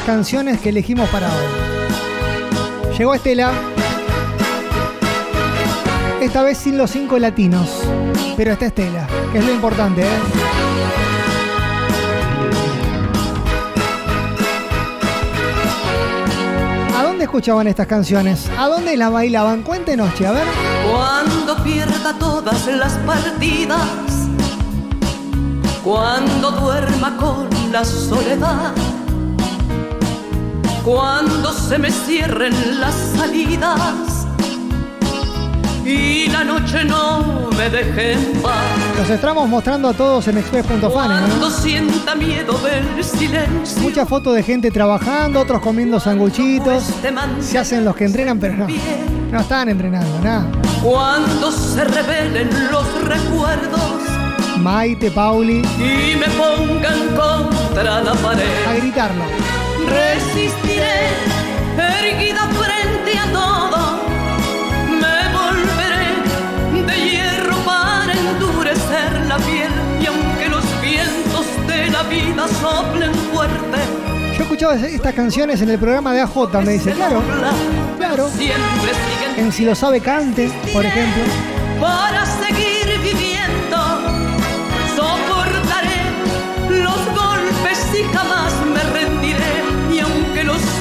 Canciones 0.06 0.60
que 0.60 0.70
elegimos 0.70 1.08
para 1.10 1.28
hoy. 1.28 2.98
Llegó 2.98 3.14
Estela. 3.14 3.52
Esta 6.20 6.44
vez 6.44 6.58
sin 6.58 6.78
los 6.78 6.92
cinco 6.92 7.20
latinos. 7.20 7.70
Pero 8.36 8.54
está 8.54 8.66
Estela, 8.66 9.08
que 9.32 9.38
es 9.38 9.46
lo 9.46 9.54
importante, 9.54 10.02
¿eh? 10.02 10.20
¿A 16.98 17.04
dónde 17.04 17.26
escuchaban 17.26 17.68
estas 17.68 17.86
canciones? 17.88 18.50
¿A 18.58 18.68
dónde 18.68 18.98
las 18.98 19.12
bailaban? 19.12 19.62
Cuéntenos, 19.62 20.14
che, 20.16 20.26
a 20.26 20.32
ver. 20.32 20.48
Cuando 20.92 21.64
pierda 21.64 22.18
todas 22.18 22.66
las 22.68 22.94
partidas, 23.00 23.88
cuando 25.84 26.52
duerma 26.52 27.18
con 27.18 27.50
la 27.72 27.86
soledad, 27.86 28.74
Cuando 30.84 31.54
se 31.54 31.78
me 31.78 31.92
cierren 31.92 32.54
las 32.80 32.96
salidas 33.16 34.26
y 35.86 36.28
la 36.28 36.44
noche 36.44 36.84
no 36.86 37.50
me 37.56 37.70
deje 37.70 38.14
en 38.14 38.42
paz. 38.42 38.56
Los 38.98 39.10
estamos 39.10 39.48
mostrando 39.48 39.90
a 39.90 39.94
todos 39.94 40.28
en 40.28 40.40
express.fan. 40.40 40.80
¿eh? 40.84 40.90
Cuando 41.28 41.52
sienta 41.52 42.16
miedo 42.16 42.58
del 42.60 43.04
silencio. 43.04 43.82
Muchas 43.82 44.10
fotos 44.10 44.34
de 44.36 44.42
gente 44.42 44.72
trabajando, 44.72 45.40
otros 45.42 45.62
comiendo 45.62 46.00
sanguchitos. 46.00 46.90
este 46.90 47.14
Se 47.42 47.60
hacen 47.60 47.86
los 47.86 47.96
que 47.96 48.06
entrenan, 48.06 48.40
pero 48.40 48.56
no. 48.56 48.68
No 49.32 49.40
están 49.40 49.70
entrenando, 49.70 50.20
nada. 50.22 50.48
Cuando 50.84 51.52
se 51.52 51.84
revelen 51.84 52.50
los 52.72 52.86
recuerdos 53.04 54.02
Maite, 54.58 55.10
Pauli, 55.12 55.62
y 55.80 56.16
me 56.16 56.28
pongan 56.38 57.08
contra 57.16 58.02
la 58.02 58.12
a 58.12 58.16
pared. 58.16 58.46
gritarlo. 58.78 59.24
Resistiré, 59.88 61.10
erguida 61.78 62.48
frente 62.50 63.18
a 63.18 63.32
todo. 63.32 64.00
Me 64.90 65.20
volveré 65.38 66.86
de 66.88 67.10
hierro 67.10 67.56
para 67.66 68.14
endurecer 68.14 69.12
la 69.28 69.38
piel. 69.38 69.72
Y 70.02 70.06
aunque 70.08 70.50
los 70.50 70.64
vientos 70.82 71.46
de 71.68 71.90
la 71.90 72.04
vida 72.04 72.48
soplen 72.62 73.14
fuerte, 73.34 73.78
Yo 74.38 74.44
escuchaba 74.44 74.76
estas 74.76 75.14
canciones 75.14 75.62
en 75.62 75.70
el 75.70 75.80
programa 75.80 76.14
de 76.14 76.22
AJ, 76.22 76.54
me 76.64 76.74
dice, 76.74 76.92
claro, 76.94 77.22
claro. 77.98 78.30
En 79.38 79.52
Si 79.52 79.66
lo 79.66 79.76
sabe 79.76 80.00
cante, 80.02 80.50
por 80.74 80.86
ejemplo. 80.86 81.24
para 81.80 82.26
seguir 82.26 82.81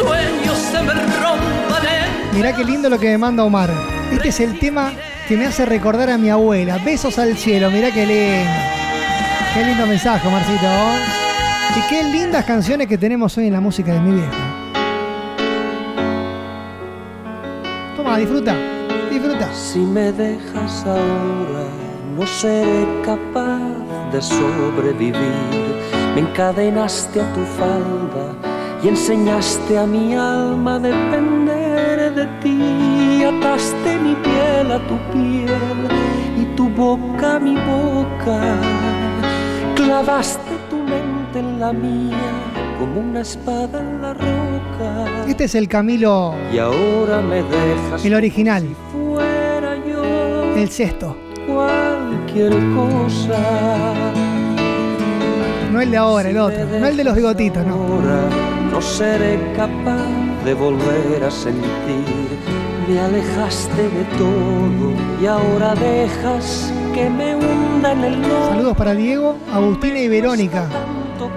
sueños 0.01 0.59
se 0.59 0.83
me 0.83 0.95
rompan 0.95 1.87
en 1.87 2.37
Mirá 2.37 2.55
qué 2.55 2.65
lindo 2.65 2.89
lo 2.89 2.99
que 2.99 3.09
me 3.09 3.19
manda 3.19 3.45
Omar. 3.45 3.71
Este 4.13 4.29
es 4.29 4.41
el 4.41 4.59
tema 4.59 4.93
que 5.29 5.37
me 5.37 5.47
hace 5.47 5.67
recordar 5.67 6.11
a 6.11 6.19
mi 6.19 6.31
abuela. 6.31 6.79
Besos 6.79 7.19
al 7.19 7.37
cielo, 7.37 7.71
mirá 7.71 7.91
qué 7.91 8.07
lindo. 8.07 8.51
Qué 9.55 9.65
lindo 9.65 9.87
mensaje, 9.87 10.29
Marcito. 10.29 10.67
Y 11.77 11.89
qué 11.89 12.03
lindas 12.05 12.45
canciones 12.45 12.87
que 12.87 12.99
tenemos 12.99 13.37
hoy 13.37 13.47
en 13.47 13.53
la 13.53 13.61
música 13.61 13.93
de 13.93 14.01
mi 14.01 14.13
vieja. 14.13 14.31
Toma, 17.97 18.19
disfruta, 18.19 18.57
disfruta. 19.11 19.53
Si 19.53 19.79
me 19.79 20.13
dejas 20.13 20.85
ahora, 20.87 21.67
no 22.17 22.27
seré 22.27 22.87
capaz 23.05 23.61
de 24.13 24.23
sobrevivir. 24.23 25.15
Me 26.15 26.23
encadenaste 26.23 27.21
a 27.21 27.33
tu 27.33 27.45
falda 27.45 28.50
y 28.83 28.89
enseñaste 28.89 29.79
a 29.79 29.87
mi 29.87 30.15
alma 30.15 30.77
a 30.77 30.79
depender 30.79 32.15
de 32.15 32.27
ti. 32.43 33.25
Ataste 33.25 33.99
mi 33.99 34.15
piel 34.17 34.73
a 34.73 34.79
tu 34.89 34.97
piel 35.13 35.89
y 36.41 36.45
tu 36.57 36.69
boca 36.69 37.37
a 37.37 37.39
mi 37.39 37.55
boca. 37.57 38.41
Clavaste 39.77 40.51
tu 40.69 40.77
mente 40.77 41.39
en 41.39 41.61
la 41.61 41.73
mía 41.73 42.17
como 42.79 43.01
una 43.01 43.21
espada 43.21 43.81
en 43.81 44.01
la 44.03 44.15
roca. 44.15 45.27
Este 45.29 45.45
es 45.45 45.55
el 45.55 45.69
Camilo, 45.69 46.35
Y 46.53 46.59
ahora 46.59 47.21
me 47.21 47.43
dejas 47.43 48.05
el 48.05 48.15
original, 48.15 48.63
si 48.63 48.75
fuera 48.93 49.77
yo 49.87 50.03
el 50.57 50.69
sexto. 50.71 51.17
cualquier 51.47 52.53
cosa. 52.75 53.39
No 55.73 55.81
el 55.81 55.91
de 55.91 55.97
ahora, 55.97 56.31
el 56.31 56.39
otro. 56.39 56.59
No 56.81 56.87
el 56.87 56.97
de 56.97 57.05
los 57.05 57.15
bigotitos, 57.15 57.65
no. 57.65 58.60
No 58.81 58.87
seré 58.87 59.39
capaz 59.55 60.09
de 60.43 60.55
volver 60.55 61.23
a 61.23 61.31
sentir. 61.31 62.31
Me 62.89 62.99
alejaste 62.99 63.83
de 63.83 64.05
todo 64.17 64.95
y 65.21 65.27
ahora 65.27 65.75
dejas 65.75 66.73
que 66.95 67.11
me 67.11 67.35
hunda 67.35 67.93
en 67.93 68.05
el 68.05 68.23
lodo. 68.23 68.49
Saludos 68.49 68.77
para 68.79 68.95
Diego, 68.95 69.37
Agustina 69.53 69.99
y 69.99 70.09
Verónica. 70.09 70.67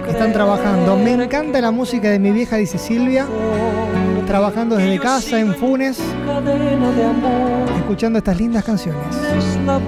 que 0.06 0.10
Están 0.12 0.32
trabajando. 0.32 0.96
Me 0.96 1.12
encanta 1.12 1.60
la 1.60 1.70
música 1.70 2.08
de 2.08 2.18
mi 2.18 2.30
vieja, 2.30 2.56
dice 2.56 2.78
Silvia. 2.78 3.26
Trabajando 4.26 4.76
desde 4.76 4.98
casa 4.98 5.38
en 5.38 5.54
Funes, 5.54 6.00
escuchando 7.76 8.20
estas 8.20 8.38
lindas 8.38 8.64
canciones. 8.64 9.04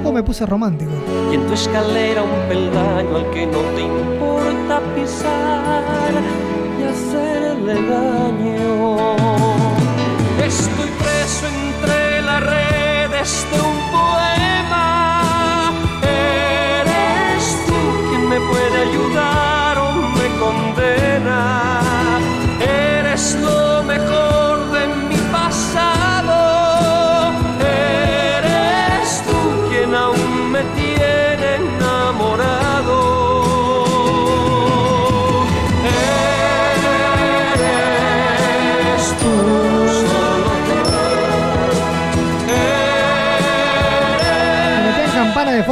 Oh, 0.04 0.12
me 0.12 0.22
puse 0.22 0.44
romántico. 0.44 0.90
y 1.32 1.36
en 1.36 1.46
tu 1.46 1.54
escalera 1.54 2.22
un 2.22 2.48
peldaño 2.50 3.16
al 3.16 3.30
que 3.30 3.46
no 3.46 3.60
te 3.74 3.80
importa 3.80 4.82
pisar 4.94 6.45
hacerle 6.96 7.74
daño. 7.74 9.15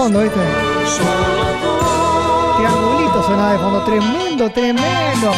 Fondo, 0.04 0.20
¿viste? 0.20 0.40
Triangulito 2.58 3.22
sonaba 3.22 3.52
de 3.52 3.58
fondo. 3.58 3.84
Tremendo, 3.84 4.50
tremendo. 4.50 5.32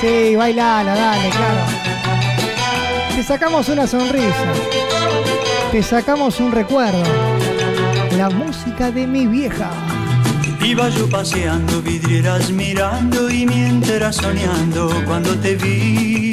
Sí, 0.00 0.36
bailala, 0.36 0.94
dale, 0.94 1.28
claro. 1.28 1.60
Te 3.14 3.22
sacamos 3.22 3.68
una 3.68 3.86
sonrisa. 3.86 4.52
Te 5.70 5.82
sacamos 5.82 6.40
un 6.40 6.52
recuerdo. 6.52 7.02
La 8.16 8.30
música 8.30 8.90
de 8.90 9.06
mi 9.06 9.26
vieja. 9.26 9.70
Iba 10.64 10.88
yo 10.88 11.08
paseando, 11.08 11.82
vidrieras 11.82 12.50
mirando 12.50 13.28
y 13.30 13.44
mientras 13.46 14.16
soñando 14.16 14.90
cuando 15.06 15.34
te 15.36 15.56
vi. 15.56 16.27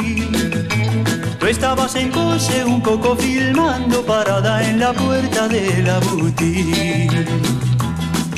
Estabas 1.47 1.95
en 1.95 2.09
pose 2.09 2.65
un 2.65 2.81
poco 2.81 3.15
filmando 3.15 4.03
parada 4.03 4.67
en 4.67 4.79
la 4.79 4.91
puerta 4.93 5.47
de 5.47 5.83
la 5.83 5.99
boutique. 5.99 7.25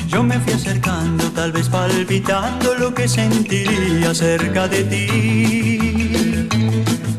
Yo 0.07 0.23
me 0.23 0.37
fui 0.41 0.51
acercando, 0.51 1.23
tal 1.31 1.53
vez 1.53 1.69
palpitando 1.69 2.75
lo 2.75 2.93
que 2.93 3.07
sentiría 3.07 4.13
cerca 4.13 4.67
de 4.67 4.83
ti. 4.83 6.49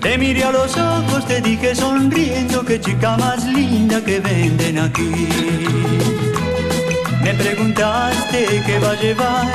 Te 0.03 0.19
miré 0.19 0.45
a 0.45 0.53
los 0.53 0.77
ojos, 0.77 1.27
te 1.27 1.41
dije 1.41 1.75
sonriendo, 1.75 2.65
qué 2.67 2.79
chica 2.79 3.17
más 3.17 3.47
linda 3.47 4.05
que 4.05 4.21
venden 4.21 4.79
aquí. 4.79 5.11
Me 7.23 7.33
preguntaste 7.33 8.63
qué 8.67 8.79
va 8.79 8.91
a 8.91 9.01
llevar, 9.01 9.53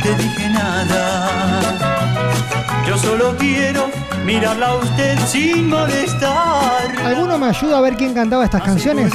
te 0.00 0.14
dije 0.14 0.48
nada. 0.48 1.28
Yo 2.86 2.96
solo 2.96 3.36
quiero 3.36 4.01
mirarla 4.24 4.68
a 4.68 4.76
usted 4.76 5.18
sin 5.26 5.68
molestar. 5.68 6.92
¿Alguno 7.04 7.38
me 7.38 7.46
ayuda 7.46 7.78
a 7.78 7.80
ver 7.80 7.96
quién 7.96 8.14
cantaba 8.14 8.44
estas 8.44 8.62
canciones? 8.62 9.12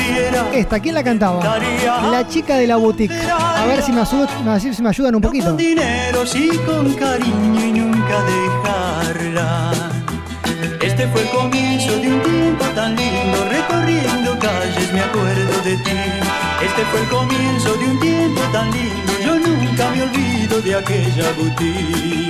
Esta, 0.54 0.80
¿quién 0.80 0.96
la 0.96 1.04
cantaba? 1.04 1.58
La 2.12 2.28
chica 2.28 2.56
de 2.56 2.68
la 2.68 2.78
boutique. 2.78 3.14
A 3.30 3.66
ver 3.66 3.82
si 3.82 3.92
me, 3.92 4.06
si 4.06 4.82
me 4.82 4.90
ayudan 4.90 5.16
un 5.16 5.22
poquito. 5.22 5.46
con 5.46 5.58
dinero, 5.58 6.26
sí 6.26 6.50
con 6.66 6.94
cariño 6.94 7.66
y 7.66 7.72
nunca 7.72 8.24
dejarla. 8.24 9.72
Este 10.82 11.08
fue 11.08 11.22
el 11.22 11.30
comienzo 11.30 11.98
de 11.98 12.14
un 12.14 12.22
tiempo 12.22 12.66
tan 12.76 12.96
lindo, 12.96 13.46
recorriendo 13.50 14.40
calles 14.40 14.94
me 14.94 15.02
acuerdo 15.02 15.62
de 15.64 15.76
ti. 15.78 15.92
Este 16.66 16.86
fue 16.86 17.02
el 17.02 17.08
comienzo 17.08 17.74
de 17.76 17.86
un 17.86 18.00
tiempo 18.00 18.42
tan 18.52 18.72
lindo, 18.72 19.14
yo 19.24 19.36
nunca 19.38 19.90
me 19.92 20.04
olvido 20.04 20.62
de 20.62 20.76
aquella 20.76 21.32
boutique. 21.38 22.28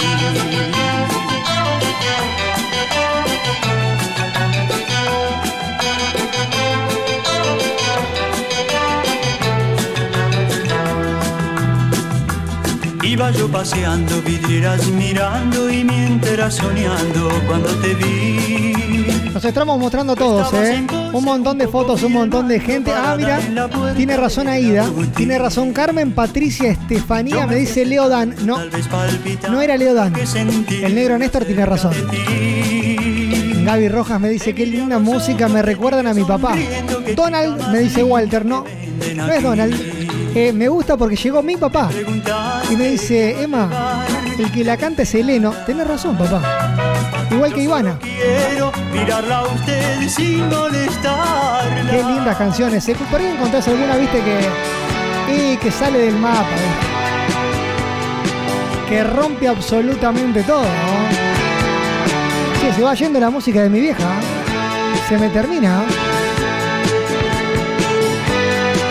Iba 13.17 13.31
yo 13.31 13.47
paseando, 13.47 14.21
vidrieras 14.21 14.85
mirando 14.89 15.71
y 15.71 15.83
mientras 15.83 16.55
soñando 16.55 17.29
cuando 17.47 17.69
te 17.77 17.95
vi. 17.95 18.73
Nos 19.33 19.45
estamos 19.45 19.79
mostrando 19.79 20.15
todos, 20.15 20.53
¿eh? 20.53 20.85
Un 21.13 21.23
montón 21.23 21.57
de 21.57 21.67
fotos, 21.67 22.03
un 22.03 22.11
montón 22.11 22.47
de 22.47 22.59
gente. 22.59 22.91
Ah, 22.93 23.15
mira, 23.17 23.39
tiene 23.95 24.17
razón 24.17 24.47
Aida, 24.47 24.85
tiene 25.15 25.39
razón 25.39 25.73
Carmen, 25.73 26.11
Patricia, 26.11 26.69
Estefanía, 26.69 27.47
me 27.47 27.55
dice 27.55 27.85
Leo 27.85 28.09
Dan. 28.09 28.35
No, 28.45 28.59
no 29.49 29.61
era 29.61 29.77
Leo 29.77 29.93
Dan. 29.93 30.13
que 30.13 30.27
sentí 30.27 30.83
El 30.83 30.93
negro 30.93 31.17
Néstor 31.17 31.45
tiene 31.45 31.65
razón. 31.65 31.93
Gaby 33.67 33.89
Rojas 33.89 34.17
me 34.21 34.29
dice, 34.29 34.55
qué 34.55 34.65
linda 34.65 34.97
música, 34.97 35.49
me 35.49 35.61
recuerdan 35.61 36.07
a 36.07 36.13
mi 36.13 36.23
papá. 36.23 36.55
Donald 37.17 37.67
me 37.69 37.79
dice 37.79 38.01
Walter, 38.01 38.45
no, 38.45 38.63
no 39.13 39.27
es 39.29 39.43
Donald. 39.43 39.75
Eh, 40.33 40.53
me 40.53 40.69
gusta 40.69 40.95
porque 40.95 41.17
llegó 41.17 41.43
mi 41.43 41.57
papá. 41.57 41.89
Y 42.71 42.77
me 42.77 42.91
dice, 42.91 43.43
Emma, 43.43 44.05
el 44.39 44.49
que 44.53 44.63
la 44.63 44.77
canta 44.77 45.01
es 45.01 45.13
Heleno. 45.13 45.51
Tenés 45.65 45.85
razón, 45.85 46.17
papá. 46.17 46.41
Igual 47.29 47.53
que 47.53 47.63
Ivana. 47.63 47.99
Quiero 47.99 48.71
mirarla 48.93 49.39
a 49.39 49.47
usted 49.47 50.07
sin 50.07 50.47
molestarla. 50.47 51.91
Qué 51.91 52.03
lindas 52.03 52.37
canciones. 52.37 52.87
¿eh? 52.87 52.95
Por 53.11 53.19
ahí 53.19 53.27
encontrás 53.27 53.67
alguna, 53.67 53.97
viste, 53.97 54.21
que, 54.21 55.53
y 55.53 55.57
que 55.57 55.71
sale 55.71 55.99
del 55.99 56.15
mapa. 56.15 56.39
¿eh? 56.39 56.73
Que 58.87 59.03
rompe 59.03 59.49
absolutamente 59.49 60.41
todo. 60.43 60.63
Se 62.75 62.83
va 62.83 62.93
yendo 62.93 63.19
la 63.19 63.31
música 63.31 63.63
de 63.63 63.69
mi 63.69 63.79
vieja. 63.79 64.07
Se 65.09 65.17
me 65.17 65.29
termina. 65.29 65.83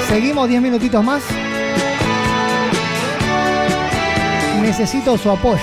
Seguimos 0.09 0.49
10 0.49 0.61
minutitos 0.61 1.05
más. 1.05 1.23
Necesito 4.61 5.17
su 5.17 5.31
apoyo. 5.31 5.61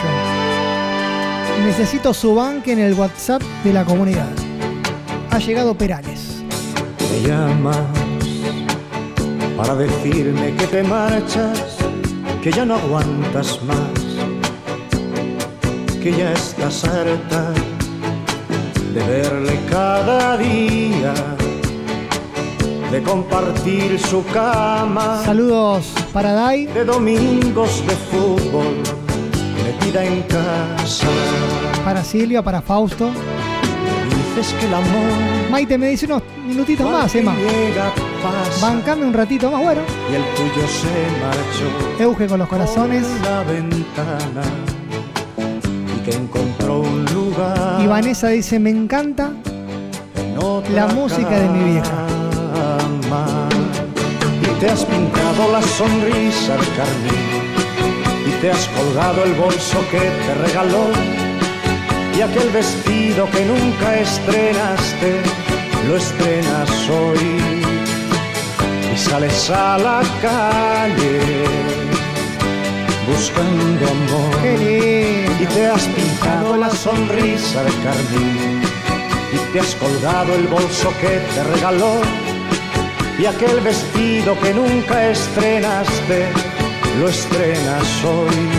Necesito 1.66 2.14
su 2.14 2.34
banque 2.34 2.72
en 2.72 2.80
el 2.80 2.94
WhatsApp 2.94 3.42
de 3.64 3.74
la 3.74 3.84
comunidad. 3.84 4.32
Ha 5.32 5.40
llegado 5.40 5.76
Perales. 5.76 6.44
Me 7.12 7.28
llamas 7.28 7.78
para 9.58 9.76
decirme 9.76 10.56
que 10.56 10.68
te 10.68 10.84
marchas, 10.84 11.78
que 12.42 12.52
ya 12.52 12.64
no 12.64 12.76
aguantas 12.76 13.60
más, 13.64 14.00
que 16.02 16.14
ya 16.14 16.32
estás 16.32 16.86
harta 16.86 17.54
de 18.94 19.04
verle 19.08 19.60
cada 19.70 20.38
día, 20.38 21.14
de 22.92 23.02
compartir 23.02 24.00
su 24.00 24.24
cama, 24.28 25.22
Saludos 25.26 25.94
para 26.12 26.34
Dai. 26.34 26.66
de 26.68 26.86
domingos 26.86 27.86
de 27.88 27.96
fútbol, 27.96 28.76
metida 29.64 30.04
en 30.06 30.22
casa. 30.24 31.08
Para 31.84 32.04
Silvia, 32.04 32.42
para 32.44 32.62
Fausto. 32.62 33.10
Dices 34.36 34.54
que 34.60 34.66
el 34.66 34.74
amor 34.74 35.12
Maite 35.52 35.78
me 35.78 35.90
dice 35.90 36.06
unos 36.08 36.24
minutitos 36.48 36.90
más, 36.90 37.14
Emma. 37.16 37.34
pasa, 38.24 38.66
Bancame 38.66 39.06
un 39.06 39.14
ratito 39.14 39.50
más, 39.52 39.62
bueno. 39.62 39.82
y 40.12 40.16
el 40.16 40.24
tuyo 40.36 40.68
se 40.68 41.08
marchó. 41.22 42.04
Euge 42.04 42.28
con 42.28 42.40
los 42.40 42.48
corazones. 42.48 43.06
la 43.24 43.44
ventana 43.44 44.42
y 45.96 46.00
que 46.10 46.16
encontró 46.16 46.83
lugar 47.34 47.82
Y 47.82 47.88
Vanessa 47.88 48.30
dice, 48.30 48.60
me 48.60 48.70
encanta 48.70 49.32
la 50.74 50.88
música 50.88 51.30
de 51.30 51.50
mi 51.50 51.72
vieja. 51.72 52.06
y 54.42 54.60
te 54.60 54.70
has 54.70 54.86
pintado 54.86 55.52
la 55.52 55.62
sonrisa 55.62 56.58
de 56.58 56.68
carmín. 56.78 57.44
Y 58.28 58.42
te 58.42 58.52
has 58.52 58.68
colgado 58.70 59.24
el 59.24 59.34
bolso 59.34 59.80
que 59.92 60.00
te 60.00 60.34
regaló. 60.46 60.88
Y 62.18 62.22
aquel 62.22 62.50
vestido 62.50 63.30
que 63.32 63.46
nunca 63.46 64.00
estrenaste 64.00 65.22
lo 65.88 65.98
estrenas 65.98 66.90
hoy. 66.90 67.42
Y 68.94 68.98
sales 68.98 69.50
a 69.50 69.78
la 69.78 70.02
calle 70.22 71.73
buscando 73.14 73.86
amor. 73.88 74.36
Y 75.40 75.46
te 75.46 75.68
has 75.68 75.84
pintado 75.88 76.58
la 76.58 76.70
sonrisa 76.70 77.64
de 77.64 77.72
carmín. 77.84 78.62
Y 79.32 79.38
te 79.52 79.60
has 79.60 79.76
colgado 79.76 80.36
el 80.36 80.48
bolso 80.48 80.90
que 81.02 81.20
te 81.34 81.44
regaló. 81.56 82.02
Y 83.20 83.26
aquel 83.26 83.60
vestido 83.62 84.40
que 84.40 84.54
nunca 84.54 85.10
estrenaste 85.10 86.28
lo 87.00 87.08
estrenas 87.08 88.04
hoy. 88.04 88.50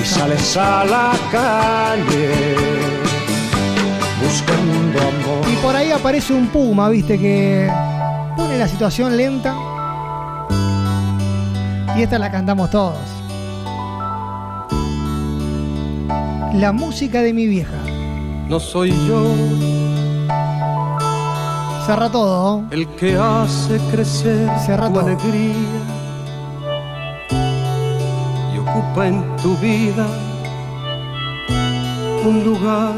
Y 0.00 0.04
sales 0.04 0.56
a 0.56 0.84
la 0.84 1.12
calle 1.30 2.56
buscando 4.22 5.00
amor. 5.00 5.48
Y 5.52 5.56
por 5.56 5.76
ahí 5.76 5.90
aparece 5.90 6.32
un 6.32 6.48
puma, 6.48 6.88
viste, 6.88 7.18
que 7.18 7.70
pone 8.36 8.58
la 8.58 8.68
situación 8.68 9.16
lenta. 9.16 9.75
Y 11.96 12.02
esta 12.02 12.18
la 12.18 12.30
cantamos 12.30 12.70
todos. 12.70 12.96
La 16.54 16.72
música 16.72 17.22
de 17.22 17.32
mi 17.32 17.46
vieja. 17.46 17.76
No 18.48 18.60
soy 18.60 18.90
yo 19.08 19.24
Cerra 21.86 22.10
todo. 22.10 22.62
¿no? 22.62 22.68
el 22.72 22.86
que 22.96 23.16
hace 23.16 23.78
crecer 23.90 24.48
Cierra 24.64 24.88
tu 24.88 24.94
todo. 24.94 25.06
alegría 25.06 25.54
y 28.54 28.58
ocupa 28.58 29.06
en 29.08 29.36
tu 29.42 29.56
vida 29.56 30.06
un 32.24 32.44
lugar. 32.44 32.92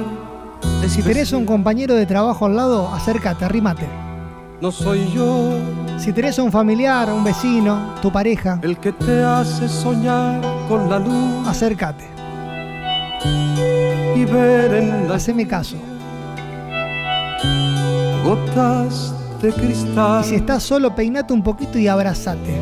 Si 0.88 1.02
tenés 1.02 1.32
un 1.32 1.44
compañero 1.44 1.94
de 1.94 2.06
trabajo 2.06 2.46
al 2.46 2.56
lado, 2.56 2.88
acércate, 2.94 3.44
arrímate. 3.44 3.86
No 4.60 4.72
soy 4.72 5.10
yo 5.14 5.50
Si 5.98 6.12
tenés 6.12 6.38
un 6.38 6.50
familiar, 6.50 7.12
un 7.12 7.24
vecino, 7.24 7.94
tu 8.00 8.10
pareja, 8.10 8.58
el 8.62 8.78
que 8.78 8.92
te 8.92 9.22
hace 9.22 9.68
soñar 9.68 10.40
con 10.68 10.88
la 10.88 10.98
luz 10.98 11.46
acércate. 11.46 12.04
y 14.16 14.24
ver 14.24 14.74
en 14.74 15.08
las 15.08 15.16
Haceme 15.22 15.46
caso. 15.46 15.76
gotas 18.24 19.12
de 19.42 19.52
cristal. 19.52 20.24
Y 20.24 20.28
si 20.28 20.34
estás 20.36 20.62
solo, 20.62 20.94
peinate 20.94 21.32
un 21.32 21.42
poquito 21.42 21.78
y 21.78 21.88
abrazate. 21.88 22.58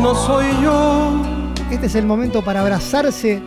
No 0.00 0.14
soy 0.14 0.46
yo 0.62 1.20
Este 1.70 1.86
es 1.86 1.94
el 1.94 2.06
momento 2.06 2.42
para 2.42 2.60
abrazarse 2.60 3.42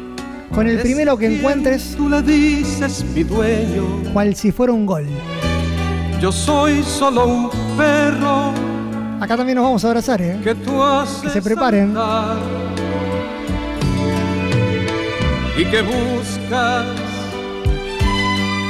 con 0.53 0.67
el 0.67 0.79
primero 0.79 1.17
que 1.17 1.33
encuentres, 1.37 1.95
Tú 1.95 2.09
le 2.09 2.21
dices 2.21 3.03
mi 3.15 3.23
dueño. 3.23 3.83
cual 4.13 4.35
si 4.35 4.51
fuera 4.51 4.73
un 4.73 4.85
gol. 4.85 5.07
Yo 6.21 6.31
soy 6.31 6.83
solo 6.83 7.25
un 7.25 7.49
perro 7.77 8.51
Acá 9.21 9.37
también 9.37 9.55
nos 9.55 9.65
vamos 9.65 9.85
a 9.85 9.87
abrazar, 9.87 10.19
¿eh? 10.21 10.39
que 10.43 10.55
tú 10.55 10.81
haces 10.83 11.21
Que 11.21 11.29
se 11.29 11.41
preparen. 11.43 11.89
andar 11.89 12.37
y 15.57 15.65
que 15.65 15.81
buscas 15.81 16.85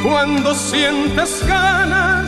cuando 0.03 0.53
sientes 0.53 1.47
ganas 1.47 2.27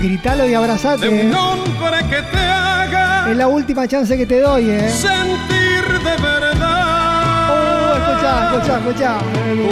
Gritalo 0.00 0.44
y 0.44 0.50
de 0.50 0.56
abrazate. 0.56 1.08
un 1.08 1.14
¿eh? 1.32 1.34
hombre 1.34 1.98
que 2.08 2.22
te 2.22 2.38
haga 2.38 3.28
Es 3.30 3.36
la 3.36 3.48
última 3.48 3.88
chance 3.88 4.16
que 4.16 4.26
te 4.26 4.40
doy, 4.40 4.70
¿eh? 4.70 4.88
sentir 4.88 5.84
de 6.04 6.22
verdad. 6.22 7.50
Oh, 7.50 7.96
escuchá, 7.96 8.52
escuchá, 8.52 8.78
escuchá. 8.78 9.18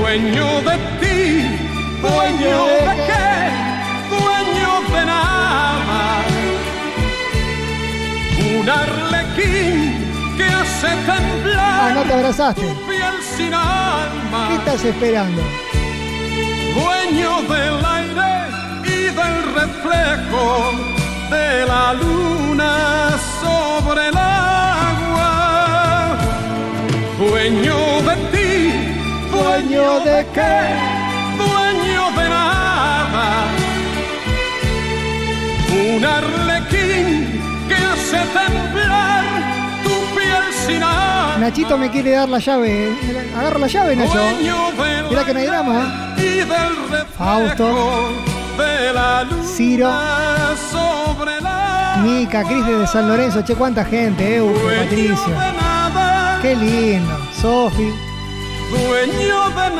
Dueño 0.01 0.47
de 0.62 0.77
ti, 1.01 1.47
dueño 2.01 2.67
de 2.67 2.84
Un 8.64 8.70
arlequín 8.70 9.92
que 10.38 10.44
hace 10.44 10.88
temblar 11.05 11.90
Ah, 11.90 11.92
no 11.94 12.03
te 12.05 12.14
abrazaste. 12.14 12.62
tu 12.62 12.87
piel 12.87 13.14
sin 13.37 13.53
alma. 13.53 14.48
¿Qué 14.48 14.55
estás 14.55 14.83
esperando? 14.87 15.42
Dueño 16.74 17.42
del 17.42 17.85
aire 17.85 18.33
y 18.85 18.87
del 19.20 19.37
reflejo 19.61 20.72
de 21.31 21.66
la 21.66 21.92
luna 21.92 23.11
sobre 23.42 24.09
el 24.09 24.16
agua. 24.16 26.16
Dueño 27.18 27.77
de 28.09 28.16
ti, 28.33 28.72
¿Dueño 29.31 30.00
de 30.09 30.27
qué? 30.33 30.57
dueño 31.37 32.03
de 32.18 32.27
nada. 32.31 33.27
Un 35.85 36.03
arlequín 36.05 37.12
que 38.14 38.20
hace 38.20 38.38
temblar 38.38 39.24
tu 39.83 39.90
piel 40.14 40.53
sin 40.66 40.83
alma. 40.83 41.37
Nachito 41.38 41.77
me 41.79 41.90
quiere 41.90 42.11
dar 42.12 42.29
la 42.29 42.38
llave. 42.38 42.92
Agarra 43.37 43.59
la 43.59 43.66
llave, 43.66 43.96
Nacho. 43.96 44.20
Mirá 45.11 45.24
que 45.24 45.35
no 45.35 45.40
hay 45.40 45.46
drama. 45.46 46.14
Fausto. 47.18 48.12
Ciro. 49.44 49.90
Mica, 52.03 52.44
Cris 52.44 52.66
de 52.66 52.87
San 52.87 53.09
Lorenzo. 53.09 53.42
Che, 53.44 53.55
cuánta 53.55 53.85
gente, 53.85 54.37
eh. 54.37 54.42
Patricio. 54.83 55.35
Qué 56.42 56.55
lindo. 56.55 57.18
Sofi. 57.40 57.92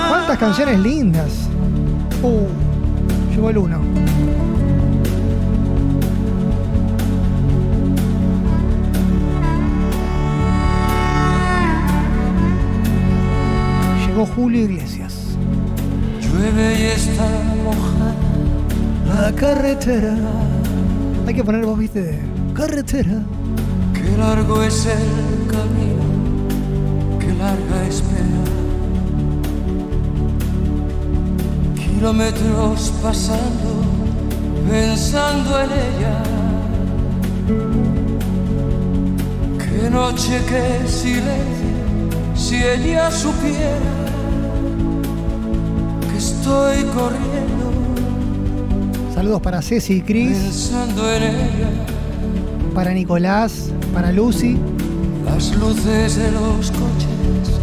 Cuántas 0.09 0.39
canciones 0.39 0.79
lindas. 0.81 1.33
Uh, 2.23 2.49
llegó 3.31 3.51
el 3.51 3.59
uno. 3.59 3.81
Julio 14.27 14.65
Iglesias. 14.65 15.37
llueve 16.21 16.79
y 16.81 16.85
está 16.87 17.29
mojada 17.65 18.15
La 19.07 19.33
carretera. 19.33 20.17
Hay 21.27 21.35
que 21.35 21.45
poner 21.45 21.65
voz, 21.65 21.79
viste, 21.79 22.03
de 22.03 22.19
carretera. 22.55 23.23
Qué 23.93 24.17
largo 24.19 24.63
es 24.63 24.87
el 24.87 25.47
camino, 25.47 26.05
qué 27.19 27.33
larga 27.35 27.87
espera. 27.89 28.45
Kilómetros 31.75 32.93
pasando, 33.03 33.71
pensando 34.71 35.61
en 35.63 35.71
ella. 35.71 36.23
Qué 39.59 39.91
noche, 39.91 40.41
qué 40.49 40.89
silencio, 40.89 41.75
si 42.35 42.57
ella 42.57 43.11
supiera 43.11 44.04
estoy 46.45 46.85
corriendo, 46.95 47.73
Saludos 49.15 49.41
para 49.41 49.63
Ceci 49.63 49.95
y 49.95 50.01
Cris, 50.03 50.73
para 52.75 52.93
Nicolás, 52.93 53.71
para 53.95 54.13
Lucy. 54.13 54.59
Las 55.25 55.55
luces 55.57 56.17
de 56.17 56.31
los 56.33 56.71
coches 56.71 57.61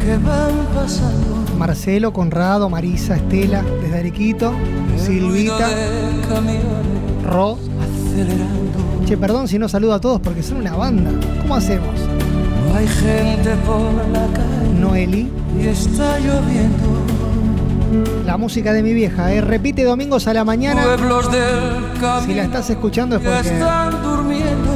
que 0.00 0.16
van 0.16 0.54
pasando. 0.74 1.44
Marcelo, 1.58 2.12
Conrado, 2.14 2.70
Marisa, 2.70 3.16
Estela, 3.16 3.62
desde 3.82 3.98
Arequito, 3.98 4.54
Silvita, 4.96 5.68
Ro. 7.30 7.58
acelerando. 7.82 9.04
Che, 9.06 9.18
perdón 9.18 9.48
si 9.48 9.58
no 9.58 9.68
saludo 9.68 9.92
a 9.94 10.00
todos 10.00 10.20
porque 10.20 10.42
son 10.42 10.58
una 10.58 10.74
banda. 10.76 11.10
¿Cómo 11.42 11.56
hacemos? 11.56 11.94
No 12.68 12.78
hay 12.78 12.86
gente 12.86 13.50
por 13.66 13.92
la 14.12 14.26
calle 14.32 14.80
Noeli, 14.80 15.28
y 15.60 15.66
está 15.66 16.18
lloviendo. 16.20 17.03
La 18.24 18.36
música 18.36 18.72
de 18.72 18.82
mi 18.82 18.92
vieja, 18.92 19.32
¿eh? 19.32 19.40
repite 19.40 19.84
domingos 19.84 20.26
a 20.26 20.34
la 20.34 20.44
mañana. 20.44 20.82
Pueblos 20.82 21.30
del 21.30 21.92
camino 22.00 22.26
Si 22.26 22.34
la 22.34 22.44
estás 22.44 22.70
escuchando 22.70 23.16
es 23.16 23.22
porque 23.22 23.48
están 23.48 24.02
durmiendo 24.02 24.74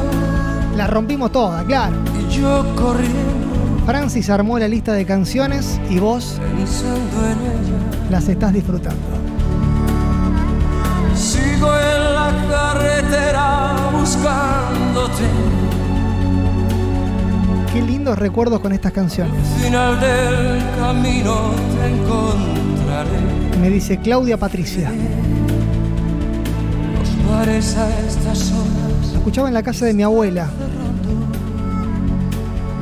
la 0.79 0.87
rompimos 0.87 1.33
toda, 1.33 1.65
claro. 1.65 1.97
y 2.21 2.33
yo 2.33 2.65
corriendo 2.77 3.39
Francis 3.85 4.31
armó 4.31 4.61
la 4.61 4.69
lista 4.69 4.93
de 4.93 5.05
canciones 5.05 5.81
y 5.91 5.99
vos 5.99 6.39
pensando 6.57 7.27
en 7.27 7.39
ella. 7.39 8.11
las 8.11 8.29
estás 8.29 8.53
disfrutando. 8.53 9.01
Sigo 11.17 11.69
en 11.75 12.15
la 12.15 12.33
carretera 12.49 13.77
buscándote. 13.93 15.25
Qué 17.73 17.83
lindos 17.83 18.19
recuerdos 18.19 18.61
con 18.61 18.73
estas 18.73 18.93
canciones. 18.93 19.35
Final 19.61 19.99
del 19.99 20.63
camino 20.79 21.51
te. 21.81 22.58
Me 23.61 23.71
dice 23.71 23.99
Claudia 23.99 24.37
Patricia. 24.37 24.91
Lo 29.13 29.19
escuchaba 29.19 29.49
en 29.49 29.55
la 29.55 29.63
casa 29.63 29.87
de 29.87 29.95
mi 29.95 30.03
abuela. 30.03 30.49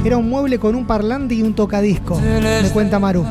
Era 0.05 0.17
un 0.19 0.29
mueble 0.29 0.59
con 0.59 0.75
un 0.77 0.87
parlante 0.87 1.35
y 1.35 1.43
un 1.43 1.55
tocadisco, 1.55 2.21
me 2.21 2.69
cuenta 2.71 2.99
Maru. 3.01 3.25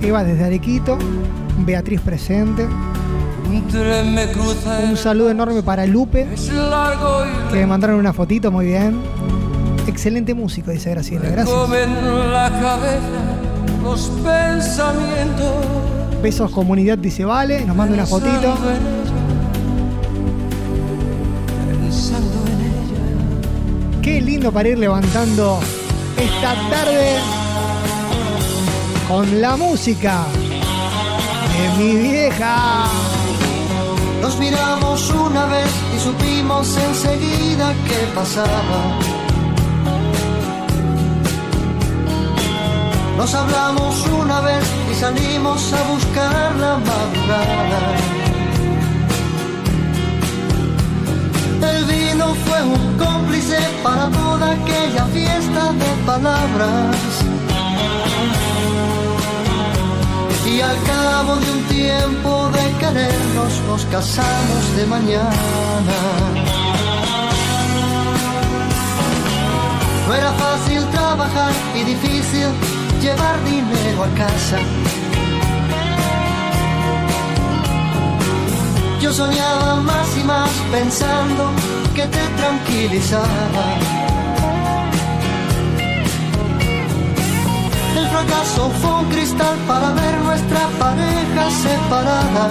Eva 0.00 0.24
desde 0.24 0.44
Arequito, 0.44 0.96
Beatriz 1.58 2.00
presente. 2.00 2.66
Un 4.88 4.96
saludo 4.96 5.30
enorme 5.30 5.62
para 5.62 5.86
Lupe, 5.86 6.26
que 7.50 7.56
me 7.58 7.66
mandaron 7.66 7.98
una 7.98 8.12
fotito, 8.12 8.50
muy 8.50 8.66
bien. 8.66 8.98
Excelente 9.86 10.34
músico, 10.34 10.70
dice 10.70 10.90
Graciela. 10.90 11.28
Gracias. 11.28 11.54
Los 13.86 14.10
pensamientos. 14.24 15.54
Besos 16.22 16.50
comunidad, 16.50 16.98
dice 16.98 17.24
Vale. 17.24 17.64
Nos 17.64 17.76
manda 17.76 17.94
una 17.94 18.06
fotito. 18.06 18.30
Pensando 18.32 18.68
en 18.70 18.86
ella. 18.96 19.12
Pensando 21.80 22.38
en 22.52 22.60
ella. 22.62 24.02
Qué 24.02 24.20
lindo 24.20 24.50
para 24.50 24.68
ir 24.68 24.78
levantando 24.78 25.60
esta 26.16 26.54
tarde 26.68 27.18
con 29.08 29.40
la 29.40 29.56
música 29.56 30.24
de 31.56 31.64
mi 31.78 31.96
vieja. 31.96 32.86
Nos 34.20 34.36
miramos 34.38 35.10
una 35.10 35.46
vez 35.46 35.70
y 35.94 36.00
supimos 36.00 36.76
enseguida 36.76 37.72
qué 37.86 37.98
pasaba. 38.14 39.15
Nos 43.16 43.34
hablamos 43.34 44.06
una 44.08 44.40
vez 44.42 44.64
y 44.92 44.94
salimos 44.94 45.72
a 45.72 45.82
buscar 45.84 46.54
la 46.56 46.76
madrugada. 46.76 47.80
El 51.72 51.84
vino 51.86 52.34
fue 52.46 52.62
un 52.62 52.98
cómplice 52.98 53.58
para 53.82 54.08
toda 54.10 54.52
aquella 54.52 55.04
fiesta 55.06 55.72
de 55.72 55.90
palabras. 56.04 56.96
Y 60.46 60.60
al 60.60 60.76
cabo 60.84 61.36
de 61.36 61.50
un 61.52 61.62
tiempo 61.64 62.50
de 62.50 62.70
querernos 62.78 63.52
nos 63.66 63.84
casamos 63.86 64.76
de 64.76 64.86
mañana. 64.86 65.96
No 70.06 70.14
era 70.14 70.32
fácil 70.32 70.84
trabajar 70.90 71.52
y 71.74 71.82
difícil 71.82 72.75
llevar 73.06 73.36
dinero 73.44 74.02
a 74.02 74.10
casa. 74.22 74.58
Yo 79.00 79.12
soñaba 79.12 79.76
más 79.90 80.08
y 80.20 80.24
más 80.24 80.50
pensando 80.72 81.42
que 81.94 82.04
te 82.14 82.24
tranquilizaba. 82.40 83.64
El 88.00 88.06
fracaso 88.14 88.62
fue 88.80 88.92
un 89.00 89.06
cristal 89.14 89.56
para 89.70 89.88
ver 90.00 90.14
nuestra 90.28 90.62
pareja 90.82 91.44
separada. 91.64 92.46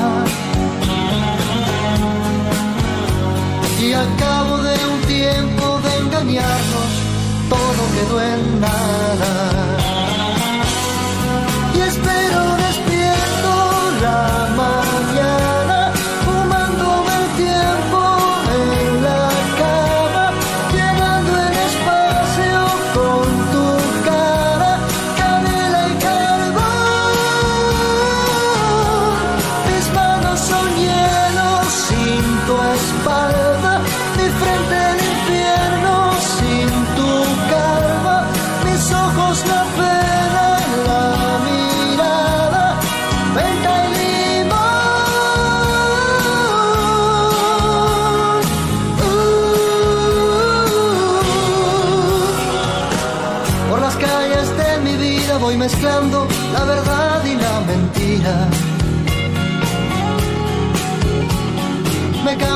Y 3.85 3.91
al 3.91 4.09
cabo 4.23 4.53
de 4.67 4.75
un 4.93 5.01
tiempo 5.15 5.65
de 5.85 5.91
engañarnos, 6.03 6.91
todo 7.53 7.81
quedó 7.95 8.15
en 8.33 8.61
nada. 8.61 9.84
Y 11.95 11.97
espero 11.97 12.24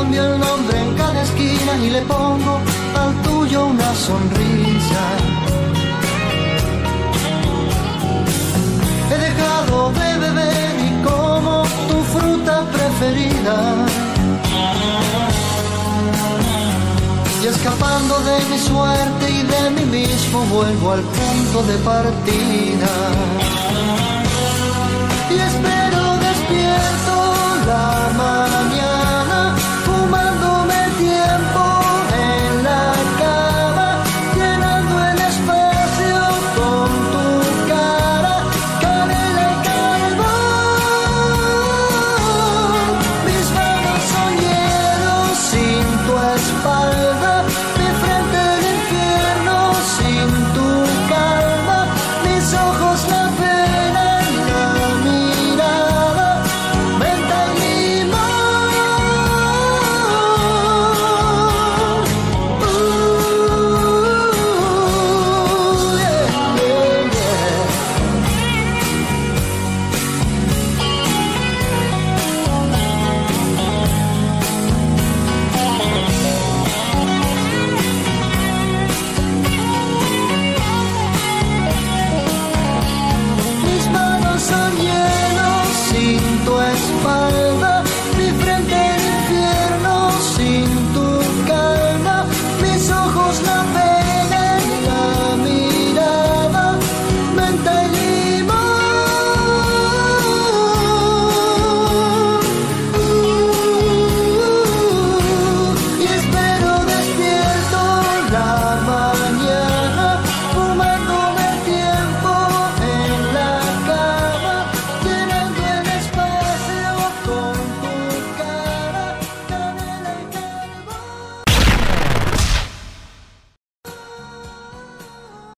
cambio 0.09 0.33
el 0.33 0.39
nombre 0.39 0.81
en 0.81 0.95
cada 0.95 1.21
esquina 1.21 1.77
y 1.83 1.89
le 1.91 2.01
pongo 2.01 2.59
al 2.95 3.21
tuyo 3.21 3.65
una 3.67 3.93
sonrisa. 3.93 5.03
He 9.11 9.17
dejado 9.27 9.91
de 9.91 10.17
beber 10.17 10.75
y 10.89 10.91
como 11.03 11.63
tu 11.89 11.97
fruta 12.13 12.65
preferida. 12.71 13.57
Y 17.43 17.47
escapando 17.47 18.19
de 18.29 18.37
mi 18.49 18.59
suerte 18.59 19.25
y 19.29 19.43
de 19.43 19.69
mí 19.75 19.85
mismo 19.99 20.39
vuelvo 20.45 20.91
al 20.93 21.01
punto 21.01 21.63
de 21.69 21.77
partida. 21.79 22.91
Y 25.29 25.39
espero 25.39 25.78